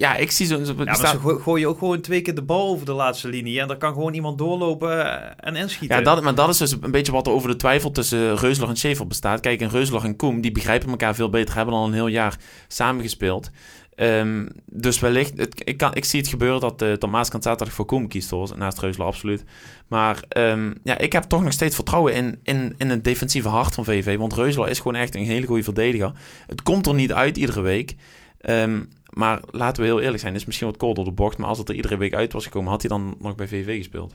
ja, 0.00 0.16
ik 0.16 0.30
zie 0.30 0.46
zo'n... 0.46 0.64
Zo, 0.64 0.74
Ja, 0.76 0.84
maar 0.84 0.96
ze 0.96 1.18
go- 1.18 1.38
gooi 1.38 1.60
je 1.60 1.66
ook 1.68 1.78
gewoon 1.78 2.00
twee 2.00 2.20
keer 2.20 2.34
de 2.34 2.42
bal 2.42 2.68
over 2.68 2.86
de 2.86 2.92
laatste 2.92 3.28
linie 3.28 3.60
en 3.60 3.68
dan 3.68 3.78
kan 3.78 3.92
gewoon 3.92 4.14
iemand 4.14 4.38
doorlopen 4.38 5.20
eh, 5.22 5.30
en 5.36 5.56
inschieten. 5.56 5.96
Ja, 5.96 6.02
dat, 6.02 6.22
maar 6.22 6.34
dat 6.34 6.48
is 6.48 6.56
dus 6.56 6.76
een 6.80 6.90
beetje 6.90 7.12
wat 7.12 7.26
er 7.26 7.32
over 7.32 7.48
de 7.48 7.56
twijfel 7.56 7.90
tussen 7.90 8.36
Reusler 8.36 8.68
en 8.68 8.76
Schaefer 8.76 9.06
bestaat. 9.06 9.40
Kijk, 9.40 9.60
en 9.60 9.70
Reusler 9.70 10.04
en 10.04 10.16
Koem, 10.16 10.40
die 10.40 10.52
begrijpen 10.52 10.90
elkaar 10.90 11.14
veel 11.14 11.30
beter, 11.30 11.54
hebben 11.54 11.74
al 11.74 11.86
een 11.86 11.92
heel 11.92 12.06
jaar 12.06 12.36
samengespeeld. 12.68 13.50
Ehm, 13.94 14.46
dus 14.66 15.00
wellicht, 15.00 15.38
het, 15.38 15.62
ik, 15.64 15.76
kan, 15.76 15.94
ik 15.94 16.04
zie 16.04 16.20
het 16.20 16.28
gebeuren 16.28 16.60
dat, 16.60 16.82
uh, 16.82 16.88
dat 16.98 17.10
Maaskant 17.10 17.42
zaterdag 17.42 17.74
voor 17.74 17.84
Koem 17.84 18.08
kiest, 18.08 18.30
hoor, 18.30 18.52
naast 18.56 18.78
Reusler, 18.78 19.06
absoluut. 19.06 19.44
Maar 19.88 20.22
ehm, 20.28 20.72
ja, 20.84 20.98
ik 20.98 21.12
heb 21.12 21.22
toch 21.22 21.42
nog 21.42 21.52
steeds 21.52 21.74
vertrouwen 21.74 22.14
in, 22.14 22.38
in, 22.42 22.74
in 22.78 22.90
het 22.90 23.04
defensieve 23.04 23.48
hart 23.48 23.74
van 23.74 23.84
VV, 23.84 24.16
want 24.16 24.34
Reusler 24.34 24.68
is 24.68 24.76
gewoon 24.76 24.94
echt 24.94 25.14
een 25.14 25.24
hele 25.24 25.46
goede 25.46 25.62
verdediger. 25.62 26.12
Het 26.46 26.62
komt 26.62 26.86
er 26.86 26.94
niet 26.94 27.12
uit 27.12 27.36
iedere 27.36 27.60
week. 27.60 27.94
Ehm, 28.40 28.80
Maar 29.10 29.40
laten 29.50 29.82
we 29.82 29.88
heel 29.88 30.00
eerlijk 30.00 30.20
zijn, 30.20 30.32
het 30.32 30.40
is 30.40 30.46
misschien 30.46 30.66
wat 30.68 30.76
kort 30.76 30.96
door 30.96 31.04
de 31.04 31.12
bocht. 31.12 31.38
Maar 31.38 31.48
als 31.48 31.58
het 31.58 31.68
er 31.68 31.74
iedere 31.74 31.96
week 31.96 32.14
uit 32.14 32.32
was 32.32 32.44
gekomen, 32.44 32.70
had 32.70 32.80
hij 32.80 32.90
dan 32.90 33.16
nog 33.20 33.34
bij 33.34 33.48
VV 33.48 33.76
gespeeld. 33.76 34.14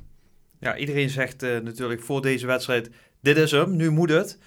Ja, 0.59 0.77
iedereen 0.77 1.09
zegt 1.09 1.43
eh, 1.43 1.57
natuurlijk 1.59 2.01
voor 2.03 2.21
deze 2.21 2.45
wedstrijd, 2.45 2.89
dit 3.21 3.37
is 3.37 3.51
hem, 3.51 3.75
nu 3.75 3.89
moet 3.91 4.09
het. 4.09 4.37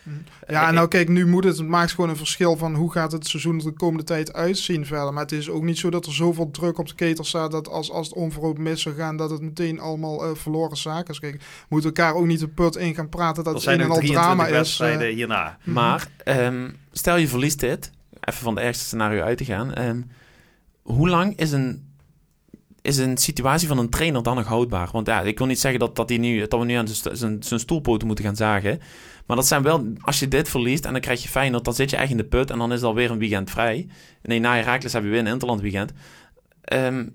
Ja, 0.47 0.63
Eh, 0.63 0.69
en 0.69 0.75
nou 0.75 0.89
kijk, 0.89 1.09
nu 1.09 1.27
moet 1.27 1.45
het. 1.45 1.59
Het 1.59 1.67
maakt 1.67 1.91
gewoon 1.93 2.11
een 2.11 2.17
verschil 2.17 2.57
van 2.57 2.75
hoe 2.75 2.93
gaat 2.93 3.13
het 3.13 3.27
seizoen 3.27 3.59
er 3.59 3.65
de 3.65 3.73
komende 3.73 4.05
tijd 4.05 4.33
uitzien 4.33 4.87
verder. 4.87 5.13
Maar 5.13 5.23
het 5.23 5.33
is 5.33 5.49
ook 5.51 5.63
niet 5.63 5.79
zo 5.79 5.91
dat 5.91 6.07
er 6.07 6.13
zoveel 6.13 6.51
druk 6.51 6.79
op 6.79 6.89
de 6.89 6.95
ketel 6.95 7.25
staat 7.25 7.51
dat 7.51 7.69
als, 7.69 7.91
als 7.91 8.07
het 8.09 8.17
onverhoopt 8.17 8.59
mis 8.59 8.83
zou 8.83 8.95
gaan, 8.95 9.17
dat 9.17 9.31
het 9.31 9.41
meteen 9.41 9.81
allemaal 9.81 10.25
eh, 10.25 10.35
verloren 10.35 10.77
zaken 10.77 11.11
is. 11.13 11.21
Kijk, 11.21 11.35
we 11.35 11.41
moeten 11.69 11.91
elkaar 11.95 12.15
ook 12.15 12.27
niet 12.27 12.41
de 12.41 12.49
put 12.49 12.77
in 12.77 12.95
gaan 12.95 13.09
praten 13.09 13.45
dat 13.45 13.47
er 13.47 13.53
het 13.53 13.63
zijn 13.63 13.79
een 13.81 13.85
en 13.85 13.91
al 13.91 13.97
23 13.97 14.25
drama 14.35 14.43
is. 14.45 14.51
eh. 14.51 14.57
wedstrijden 14.57 15.15
hierna. 15.15 15.59
Mhm. 15.63 15.73
Maar 15.73 16.09
ehm, 16.25 16.71
stel 16.93 17.17
je 17.17 17.29
verliest 17.29 17.61
dit, 17.61 17.91
even 18.21 18.43
van 18.43 18.55
de 18.55 18.61
ergste 18.61 18.85
scenario 18.85 19.23
uit 19.23 19.39
te 19.39 19.45
gaan. 19.45 19.75
ehm, 19.75 20.01
hoe 20.89 21.09
lang 21.09 21.37
is 21.37 21.53
een, 21.53 21.97
is 22.83 22.97
een 22.97 23.17
situatie 23.17 23.69
van 23.69 23.79
een 23.79 23.91
trainer 23.91 24.23
dan 24.23 24.37
nog 24.37 24.47
houdbaar? 24.47 24.89
Want 24.93 25.07
ja, 25.07 25.21
ik 25.23 25.39
wil 25.39 25.47
niet 25.47 25.61
zeggen 25.61 25.81
dat, 25.81 25.97
dat, 25.97 26.09
die 26.09 26.19
nu, 26.19 26.47
dat 26.47 26.61
we 26.61 26.67
nu 26.67 26.75
aan 26.75 26.89
zijn, 26.89 27.43
zijn, 27.43 27.61
stoelpoten 27.61 28.07
moeten 28.07 28.25
gaan 28.25 28.37
zagen. 28.37 28.81
Maar 29.27 29.37
dat 29.37 29.47
zijn 29.47 29.63
wel, 29.63 29.93
als 30.01 30.21
je 30.21 30.29
dit 30.29 30.49
verliest 30.49 30.85
en 30.85 30.93
dan 30.93 31.01
krijg 31.01 31.23
je 31.23 31.29
Feyenoord, 31.29 31.65
dan 31.65 31.75
zit 31.75 31.91
je 31.91 31.97
echt 31.97 32.11
in 32.11 32.17
de 32.17 32.25
put 32.25 32.51
en 32.51 32.59
dan 32.59 32.73
is 32.73 32.81
er 32.81 32.87
alweer 32.87 33.11
een 33.11 33.19
weekend 33.19 33.51
vrij. 33.51 33.89
Nee, 34.23 34.39
na 34.39 34.55
Herakles 34.55 34.93
heb 34.93 35.03
je 35.03 35.09
weer 35.09 35.19
een 35.19 35.27
Interland 35.27 35.61
weekend. 35.61 35.93
Ehm, 36.63 37.07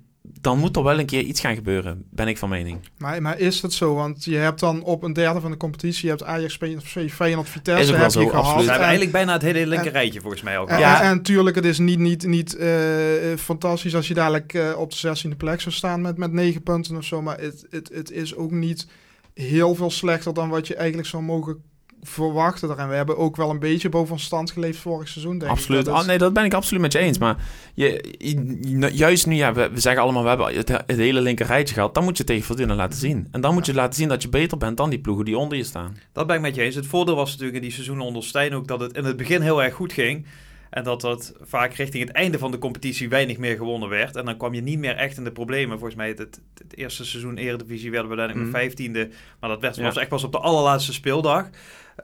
dan 0.41 0.59
moet 0.59 0.75
er 0.75 0.83
wel 0.83 0.99
een 0.99 1.05
keer 1.05 1.21
iets 1.21 1.39
gaan 1.39 1.55
gebeuren, 1.55 2.05
ben 2.09 2.27
ik 2.27 2.37
van 2.37 2.49
mening. 2.49 2.79
Maar, 2.97 3.21
maar 3.21 3.39
is 3.39 3.61
het 3.61 3.73
zo? 3.73 3.93
Want 3.93 4.23
je 4.25 4.35
hebt 4.35 4.59
dan 4.59 4.83
op 4.83 5.03
een 5.03 5.13
derde 5.13 5.39
van 5.41 5.51
de 5.51 5.57
competitie, 5.57 6.03
je 6.03 6.09
hebt 6.09 6.23
Ajax, 6.23 6.57
PSV, 6.57 7.11
Feyenoord, 7.13 7.45
Is 7.47 7.51
Vitesse, 7.51 7.83
ook 7.83 7.91
wel 7.91 8.01
heb 8.01 8.11
zo, 8.11 8.21
je 8.21 8.31
absoluut. 8.31 8.55
We 8.55 8.61
hebben 8.61 8.73
En- 8.75 8.81
eigenlijk 8.81 9.11
bijna 9.11 9.33
het 9.33 9.41
hele 9.41 9.67
linker 9.67 9.87
en- 9.87 9.93
rijtje 9.93 10.21
volgens 10.21 10.41
mij 10.41 10.57
ook. 10.59 10.67
En, 10.69 10.79
Ja. 10.79 11.01
en, 11.01 11.09
en 11.09 11.21
tuurlijk, 11.21 11.55
het 11.55 11.65
is 11.65 11.77
niet, 11.79 11.99
niet, 11.99 12.25
niet 12.27 12.55
eh, 12.55 13.31
eh, 13.31 13.37
fantastisch 13.39 13.95
als 13.95 14.07
je 14.07 14.13
dadelijk 14.13 14.53
eh, 14.53 14.73
op 14.77 14.91
de 14.91 14.97
16e 14.97 15.35
plek 15.37 15.61
zou 15.61 15.75
staan 15.75 16.01
met, 16.01 16.17
met 16.17 16.31
9 16.31 16.63
punten 16.63 16.97
of 16.97 17.03
zo. 17.03 17.21
Maar 17.21 17.39
het, 17.39 17.65
het, 17.69 17.89
het 17.93 18.11
is 18.11 18.35
ook 18.35 18.51
niet 18.51 18.87
heel 19.33 19.75
veel 19.75 19.91
slechter 19.91 20.33
dan 20.33 20.49
wat 20.49 20.67
je 20.67 20.75
eigenlijk 20.75 21.07
zou 21.07 21.23
mogen 21.23 21.63
verwachten. 22.07 22.77
En 22.77 22.89
we 22.89 22.95
hebben 22.95 23.17
ook 23.17 23.35
wel 23.35 23.49
een 23.49 23.59
beetje 23.59 23.89
boven 23.89 24.13
ons 24.13 24.23
stand 24.23 24.51
geleefd 24.51 24.79
vorig 24.79 25.07
seizoen, 25.07 25.37
denk 25.37 25.51
absoluut. 25.51 25.79
ik. 25.79 25.85
Dat 25.85 25.95
is- 25.95 26.01
Oh, 26.01 26.07
nee, 26.07 26.17
dat 26.17 26.33
ben 26.33 26.43
ik 26.45 26.53
absoluut 26.53 26.81
met 26.81 26.91
je 26.93 26.99
eens. 26.99 27.17
Maar 27.17 27.37
je, 27.73 28.13
je- 28.17 28.89
juist 28.93 29.25
nu, 29.27 29.35
ja, 29.35 29.53
we, 29.53 29.69
we 29.73 29.79
zeggen 29.79 30.01
allemaal, 30.01 30.23
we 30.23 30.29
hebben 30.29 30.55
het, 30.55 30.67
het 30.69 30.85
hele 30.97 31.21
linker 31.21 31.45
rijtje 31.45 31.73
gehad. 31.73 31.93
Dan 31.93 32.03
moet 32.03 32.17
je 32.17 32.23
tegen 32.23 32.43
Fortuna 32.43 32.75
laten 32.75 32.99
zien. 32.99 33.27
En 33.31 33.41
dan 33.41 33.53
moet 33.53 33.65
je 33.65 33.73
laten 33.73 33.93
zien 33.95 34.07
dat 34.07 34.21
je 34.21 34.29
beter 34.29 34.57
bent 34.57 34.77
dan 34.77 34.89
die 34.89 34.99
ploegen 34.99 35.25
die 35.25 35.37
onder 35.37 35.57
je 35.57 35.63
staan. 35.63 35.97
Dat 36.11 36.27
ben 36.27 36.35
ik 36.35 36.41
met 36.41 36.55
je 36.55 36.61
eens. 36.61 36.75
Het 36.75 36.85
voordeel 36.87 37.15
was 37.15 37.29
natuurlijk 37.29 37.55
in 37.57 37.61
die 37.63 37.71
seizoenen 37.71 38.05
onder 38.05 38.23
Stijn 38.23 38.53
ook 38.53 38.67
dat 38.67 38.79
het 38.79 38.97
in 38.97 39.03
het 39.05 39.17
begin 39.17 39.41
heel 39.41 39.63
erg 39.63 39.73
goed 39.73 39.93
ging. 39.93 40.25
En 40.69 40.83
dat 40.83 41.01
dat 41.01 41.33
vaak 41.41 41.73
richting 41.73 42.07
het 42.07 42.15
einde 42.15 42.37
van 42.37 42.51
de 42.51 42.57
competitie 42.57 43.09
weinig 43.09 43.37
meer 43.37 43.55
gewonnen 43.57 43.89
werd. 43.89 44.15
En 44.15 44.25
dan 44.25 44.37
kwam 44.37 44.53
je 44.53 44.61
niet 44.61 44.79
meer 44.79 44.95
echt 44.95 45.17
in 45.17 45.23
de 45.23 45.31
problemen. 45.31 45.75
Volgens 45.77 45.95
mij 45.95 46.07
het, 46.07 46.17
het, 46.17 46.41
het 46.57 46.77
eerste 46.77 47.05
seizoen 47.05 47.37
Eredivisie 47.37 47.91
werden 47.91 48.09
we 48.09 48.17
uiteindelijk 48.17 48.37
Mhm. 48.47 48.51
nog 48.57 48.61
vijftiende. 48.61 49.09
Maar 49.39 49.49
dat 49.49 49.61
werd, 49.61 49.75
Ja. 49.75 49.83
was 49.83 49.97
echt 49.97 50.09
pas 50.09 50.23
op 50.23 50.31
de 50.31 50.37
allerlaatste 50.39 50.93
speeldag. 50.93 51.49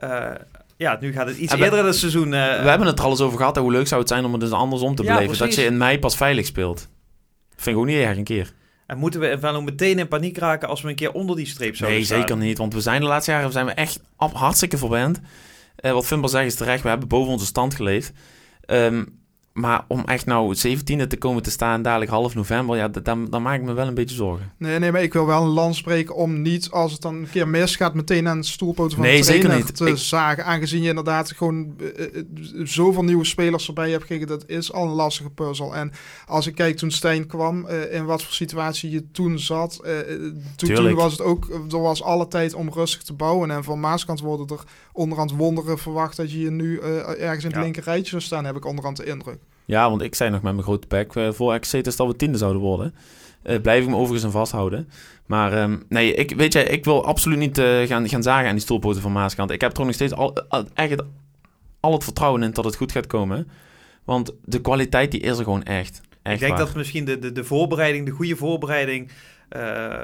Eh, 0.00 0.30
ja, 0.76 0.98
nu 1.00 1.12
gaat 1.12 1.26
het 1.26 1.36
iets 1.36 1.54
we- 1.54 1.64
eerder 1.64 1.78
in 1.78 1.84
het 1.84 1.96
seizoen. 1.96 2.24
eh, 2.34 2.62
we 2.62 2.68
hebben 2.68 2.86
het 2.86 2.98
er 2.98 3.04
al 3.04 3.10
eens 3.10 3.20
over 3.20 3.38
gehad. 3.38 3.56
Hoe 3.56 3.72
leuk 3.72 3.86
zou 3.88 4.00
het 4.00 4.08
zijn 4.08 4.24
om 4.24 4.32
het 4.32 4.40
dus 4.40 4.50
andersom 4.50 4.94
te 4.94 5.02
Ja, 5.02 5.14
beleven. 5.14 5.38
Dat 5.38 5.54
je 5.54 5.64
in 5.64 5.76
mei 5.76 5.98
pas 5.98 6.16
veilig 6.16 6.46
speelt. 6.46 6.88
Vind 7.56 7.76
ik 7.76 7.82
ook 7.82 7.88
niet 7.88 7.96
erg 7.98 8.16
een 8.16 8.24
keer. 8.24 8.52
En 8.86 8.98
moeten 8.98 9.20
we 9.20 9.36
Venlo 9.40 9.62
meteen 9.62 9.98
in 9.98 10.08
paniek 10.08 10.38
raken 10.38 10.68
als 10.68 10.82
we 10.82 10.88
een 10.88 10.94
keer 10.94 11.12
onder 11.12 11.36
die 11.36 11.46
streep 11.46 11.76
zouden 11.76 11.98
Nee, 11.98 12.06
staan? 12.06 12.18
zeker 12.20 12.36
niet. 12.36 12.58
Want 12.58 12.74
we 12.74 12.80
zijn 12.80 13.00
de 13.00 13.06
laatste 13.06 13.30
jaren 13.30 13.52
zijn 13.52 13.66
we 13.66 13.72
echt 13.72 14.00
hartstikke 14.16 14.78
verwend. 14.78 15.20
Eh, 15.76 15.92
wat 15.92 16.06
Fimber 16.06 16.30
zegt 16.30 16.46
is 16.46 16.54
terecht. 16.54 16.82
We 16.82 16.88
hebben 16.88 17.08
boven 17.08 17.32
onze 17.32 17.46
stand 17.46 17.74
geleefd. 17.74 18.12
Ehm, 18.60 19.04
maar 19.52 19.84
om 19.88 20.02
echt 20.04 20.26
nou 20.26 20.56
17e 20.56 21.06
te 21.06 21.16
komen 21.18 21.42
te 21.42 21.50
staan, 21.50 21.82
dadelijk 21.82 22.10
half 22.10 22.34
november, 22.34 22.76
ja, 22.76 22.88
dan, 22.88 23.26
dan 23.30 23.42
maak 23.42 23.58
ik 23.58 23.64
me 23.64 23.72
wel 23.72 23.86
een 23.86 23.94
beetje 23.94 24.16
zorgen. 24.16 24.52
Nee, 24.58 24.78
nee, 24.78 24.92
maar 24.92 25.02
ik 25.02 25.12
wil 25.12 25.26
wel 25.26 25.42
een 25.42 25.48
land 25.48 25.74
spreken 25.76 26.14
om 26.14 26.42
niet, 26.42 26.70
als 26.70 26.92
het 26.92 27.00
dan 27.02 27.14
een 27.14 27.30
keer 27.30 27.48
misgaat, 27.48 27.94
meteen 27.94 28.28
aan 28.28 28.40
de 28.40 28.46
stoelpoten 28.46 28.96
van 28.96 29.06
Nee, 29.06 29.16
de 29.16 29.22
zeker 29.24 29.40
trainer 29.44 29.66
niet. 29.66 29.76
te 29.76 29.86
Ik- 29.88 29.96
zagen. 29.96 30.44
Aangezien 30.44 30.82
je 30.82 30.88
inderdaad 30.88 31.32
gewoon 31.32 31.74
eh, 31.96 32.22
zoveel 32.64 33.04
nieuwe 33.04 33.24
spelers 33.24 33.66
erbij 33.66 33.90
hebt 33.90 34.00
gekregen, 34.02 34.26
dat 34.26 34.44
is 34.46 34.72
al 34.72 34.84
een 34.84 34.90
lastige 34.94 35.30
puzzel. 35.30 35.74
En 35.76 35.92
als 36.26 36.46
ik 36.46 36.54
kijk 36.54 36.76
toen 36.76 36.90
Stijn 36.90 37.26
kwam, 37.26 37.66
eh, 37.66 37.94
in 37.94 38.04
wat 38.04 38.22
voor 38.22 38.32
situatie 38.32 38.90
je 38.90 39.10
toen 39.10 39.38
zat, 39.38 39.80
toen, 40.56 40.74
toen 40.74 40.94
was 40.94 41.12
het 41.12 41.22
ook, 41.22 41.48
er 41.70 41.80
was 41.80 42.02
alle 42.02 42.28
tijd 42.28 42.54
om 42.54 42.70
rustig 42.72 43.02
te 43.02 43.12
bouwen. 43.12 43.50
En 43.50 43.64
van 43.64 43.80
Maaskant 43.80 44.20
worden 44.20 44.46
er 44.56 44.64
onderhand 44.92 45.32
wonderen 45.32 45.78
verwacht 45.78 46.16
dat 46.16 46.30
je 46.30 46.36
hier 46.36 46.52
nu 46.52 46.78
ergens 46.78 47.44
in 47.44 47.50
het 47.50 47.54
Ja. 47.58 47.62
linker 47.62 47.82
rijtje 47.82 48.10
zou 48.10 48.22
staan, 48.22 48.44
heb 48.44 48.56
ik 48.56 48.64
onderhand 48.64 48.96
de 48.96 49.04
indruk. 49.04 49.38
Ja, 49.70 49.90
want 49.90 50.02
ik 50.02 50.14
zei 50.14 50.30
nog 50.30 50.42
met 50.42 50.52
mijn 50.52 50.64
grote 50.64 50.86
bek 50.86 51.14
eh, 51.14 51.32
voor 51.32 51.58
XC 51.58 51.84
dat 51.84 51.96
we 51.96 52.16
tiende 52.16 52.38
zouden 52.38 52.62
worden. 52.62 52.94
Eh 53.42 53.60
blijf 53.60 53.82
ik 53.82 53.88
me 53.88 53.94
overigens 53.94 54.24
aan 54.24 54.30
vasthouden. 54.30 54.88
Maar 55.26 55.52
ehm, 55.52 55.76
nee, 55.88 56.14
ik, 56.14 56.30
weet 56.36 56.52
je, 56.52 56.62
ik 56.62 56.84
wil 56.84 57.04
absoluut 57.04 57.38
niet 57.38 57.58
eh, 57.58 57.80
gaan, 57.82 58.08
gaan 58.08 58.22
zagen 58.22 58.46
aan 58.48 58.54
die 58.54 58.62
stoelpoten 58.62 59.02
van 59.02 59.12
Maaskant. 59.12 59.50
Ik 59.50 59.60
heb 59.60 59.72
er 59.72 59.78
ook 59.80 59.86
nog 59.86 59.94
steeds 59.94 60.12
al, 60.12 60.48
al- 60.48 60.64
echt 60.74 61.02
al 61.80 61.92
het 61.92 62.04
vertrouwen 62.04 62.42
in 62.42 62.50
dat 62.50 62.64
het 62.64 62.76
goed 62.76 62.92
gaat 62.92 63.06
komen. 63.06 63.48
Want 64.04 64.32
de 64.44 64.60
kwaliteit 64.60 65.10
die 65.10 65.20
is 65.20 65.38
er 65.38 65.44
gewoon 65.44 65.62
echt. 65.62 66.00
echt 66.22 66.34
Ik 66.34 66.40
denk 66.40 66.56
waar. 66.56 66.66
dat 66.66 66.74
misschien 66.74 67.04
de, 67.04 67.18
de, 67.18 67.32
de 67.32 67.44
voorbereiding, 67.44 68.06
de 68.06 68.12
goede 68.12 68.36
voorbereiding... 68.36 69.10
eh, 69.50 70.00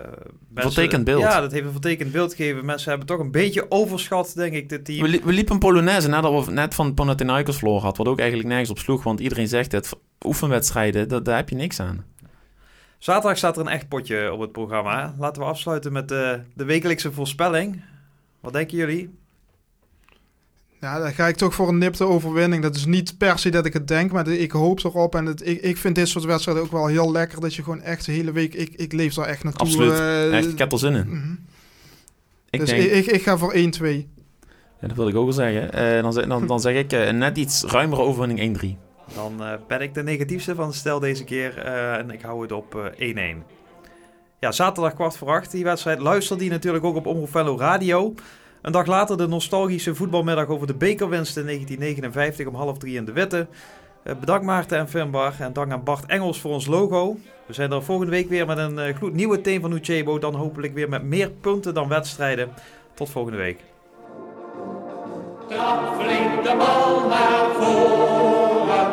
Vertekend 0.54 1.04
beeld. 1.04 1.22
Ja, 1.22 1.40
dat 1.40 1.52
heeft 1.52 1.64
een 1.64 1.70
vertekend 1.72 2.12
beeld 2.12 2.34
gegeven. 2.34 2.64
Mensen 2.64 2.88
hebben 2.88 3.06
toch 3.06 3.18
een 3.18 3.30
beetje 3.30 3.70
overschat, 3.70 4.32
denk 4.36 4.54
ik, 4.54 4.68
dit 4.68 4.84
team. 4.84 5.02
We, 5.02 5.08
li- 5.08 5.20
we 5.24 5.32
liepen 5.32 5.52
een 5.54 5.58
Polonaise 5.60 6.08
nadat 6.08 6.44
we 6.46 6.52
net 6.52 6.74
van 6.74 6.94
Panathinaikos 6.94 7.58
verloren 7.58 7.82
had. 7.82 7.96
Wat 7.96 8.08
ook 8.08 8.18
eigenlijk 8.18 8.48
nergens 8.48 8.70
op 8.70 8.78
sloeg. 8.78 9.02
Want 9.02 9.20
iedereen 9.20 9.48
zegt 9.48 9.72
het. 9.72 9.92
Oefenwedstrijden, 10.24 11.08
dat, 11.08 11.24
daar 11.24 11.36
heb 11.36 11.48
je 11.48 11.56
niks 11.56 11.80
aan. 11.80 12.04
Zaterdag 12.98 13.36
staat 13.38 13.56
er 13.56 13.62
een 13.62 13.68
echt 13.72 13.88
potje 13.88 14.32
op 14.32 14.40
het 14.40 14.52
programma. 14.52 15.14
Laten 15.18 15.42
we 15.42 15.48
afsluiten 15.48 15.92
met 15.92 16.08
de, 16.08 16.40
de 16.54 16.64
wekelijkse 16.64 17.12
voorspelling. 17.12 17.82
Wat 18.40 18.52
denken 18.52 18.76
jullie? 18.76 19.14
Ja, 20.86 20.98
dan 20.98 21.12
ga 21.12 21.26
ik 21.28 21.36
toch 21.36 21.54
voor 21.54 21.68
een 21.68 21.78
nipte 21.78 22.04
overwinning. 22.04 22.62
Dat 22.62 22.76
is 22.76 22.84
niet 22.84 23.18
per 23.18 23.38
se 23.38 23.50
dat 23.50 23.66
ik 23.66 23.72
het 23.72 23.88
denk, 23.88 24.12
maar 24.12 24.24
de- 24.24 24.38
ik 24.38 24.50
hoop 24.50 24.84
erop. 24.84 25.14
En 25.14 25.26
het, 25.26 25.46
ik, 25.46 25.60
ik 25.62 25.76
vind 25.76 25.94
dit 25.94 26.08
soort 26.08 26.24
wedstrijden 26.24 26.62
ook 26.62 26.70
wel 26.72 26.86
heel 26.86 27.12
lekker. 27.12 27.40
Dat 27.40 27.54
je 27.54 27.62
gewoon 27.62 27.82
echt 27.82 28.04
de 28.06 28.12
hele 28.12 28.32
week... 28.32 28.54
Ik, 28.54 28.72
ik 28.74 28.92
leef 28.92 29.14
daar 29.14 29.26
echt 29.26 29.44
naartoe. 29.44 29.66
Absoluut. 29.66 29.92
eh, 29.98 30.36
Echt, 30.36 30.48
ik 30.48 30.58
heb 30.58 30.72
er 30.72 30.78
zin 30.78 30.94
in. 30.94 31.08
mhm. 31.08 31.32
Ik 32.50 32.60
dus 32.60 32.68
denk, 32.68 32.82
ik, 32.82 32.92
ik, 32.92 33.06
ik 33.06 33.22
ga 33.22 33.36
voor 33.38 33.54
1-2. 33.54 33.58
ja, 34.80 34.86
dat 34.88 34.96
wil 34.96 35.08
ik 35.08 35.14
ook 35.16 35.24
wel 35.24 35.32
zeggen. 35.32 35.72
Eh, 35.72 36.02
dan, 36.02 36.12
zeg- 36.12 36.26
dan, 36.26 36.46
dan 36.46 36.60
zeg 36.60 36.74
ik 36.76 36.92
eh, 36.92 37.06
een 37.06 37.18
net 37.18 37.36
iets 37.36 37.62
ruimere 37.64 38.00
overwinning 38.02 38.58
1-3. 38.62 39.14
Dan 39.14 39.42
eh, 39.44 39.52
ben 39.68 39.80
ik 39.80 39.94
de 39.94 40.02
negatiefste 40.02 40.54
van 40.54 40.68
de 40.68 40.74
stel 40.74 41.00
deze 41.00 41.24
keer. 41.24 41.58
eh, 41.58 41.94
en 41.96 42.10
ik 42.10 42.22
hou 42.22 42.42
het 42.42 42.52
op 42.52 42.90
eh, 42.98 43.34
1-1. 43.34 43.42
Ja, 44.40 44.52
zaterdag 44.52 44.94
kwart 44.94 45.16
voor 45.16 45.28
acht 45.28 45.50
die 45.50 45.64
wedstrijd. 45.64 45.98
Luister 45.98 46.38
die 46.38 46.50
natuurlijk 46.50 46.84
ook 46.84 46.96
op 46.96 47.06
Omroep 47.06 47.30
Venlo 47.30 47.58
Radio. 47.58 48.14
Een 48.66 48.72
dag 48.72 48.86
later 48.86 49.16
de 49.16 49.28
nostalgische 49.28 49.94
voetbalmiddag 49.94 50.46
over 50.46 50.66
de 50.66 50.74
bekerwinst 50.74 51.36
in 51.36 51.44
1959 51.44 52.46
om 52.46 52.54
half 52.54 52.78
drie 52.78 52.96
in 52.96 53.04
de 53.04 53.12
Witte. 53.12 53.46
Eh, 54.02 54.14
bedankt 54.20 54.44
Maarten 54.44 54.78
en 54.78 54.88
Finbar 54.88 55.34
en 55.38 55.52
dank 55.52 55.72
aan 55.72 55.84
Bart 55.84 56.06
Engels 56.06 56.40
voor 56.40 56.50
ons 56.50 56.66
logo. 56.66 57.16
We 57.46 57.52
zijn 57.52 57.72
er 57.72 57.82
volgende 57.82 58.10
week 58.10 58.28
weer 58.28 58.46
met 58.46 58.58
een 58.58 58.78
eh, 58.78 58.94
gloednieuwe 58.94 59.40
team 59.40 59.60
van 59.60 59.72
Uchebo. 59.72 60.18
Dan 60.18 60.34
hopelijk 60.34 60.74
weer 60.74 60.88
met 60.88 61.02
meer 61.02 61.30
punten 61.30 61.74
dan 61.74 61.88
wedstrijden. 61.88 62.48
Tot 62.94 63.10
volgende 63.10 63.38
week. 63.38 63.60
Trap 65.48 66.00
flink 66.00 66.42
de 66.42 66.54
bal 66.58 67.08
naar 67.08 67.50
voren. 67.58 68.86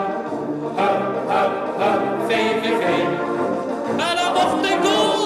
Hup, 0.76 1.02
hup, 1.28 1.78
hup, 1.78 2.30
VVV. 2.30 3.06
En 3.90 4.16
dan 4.16 4.34
mocht 4.34 4.64
de 4.64 4.78
goal. 4.84 5.24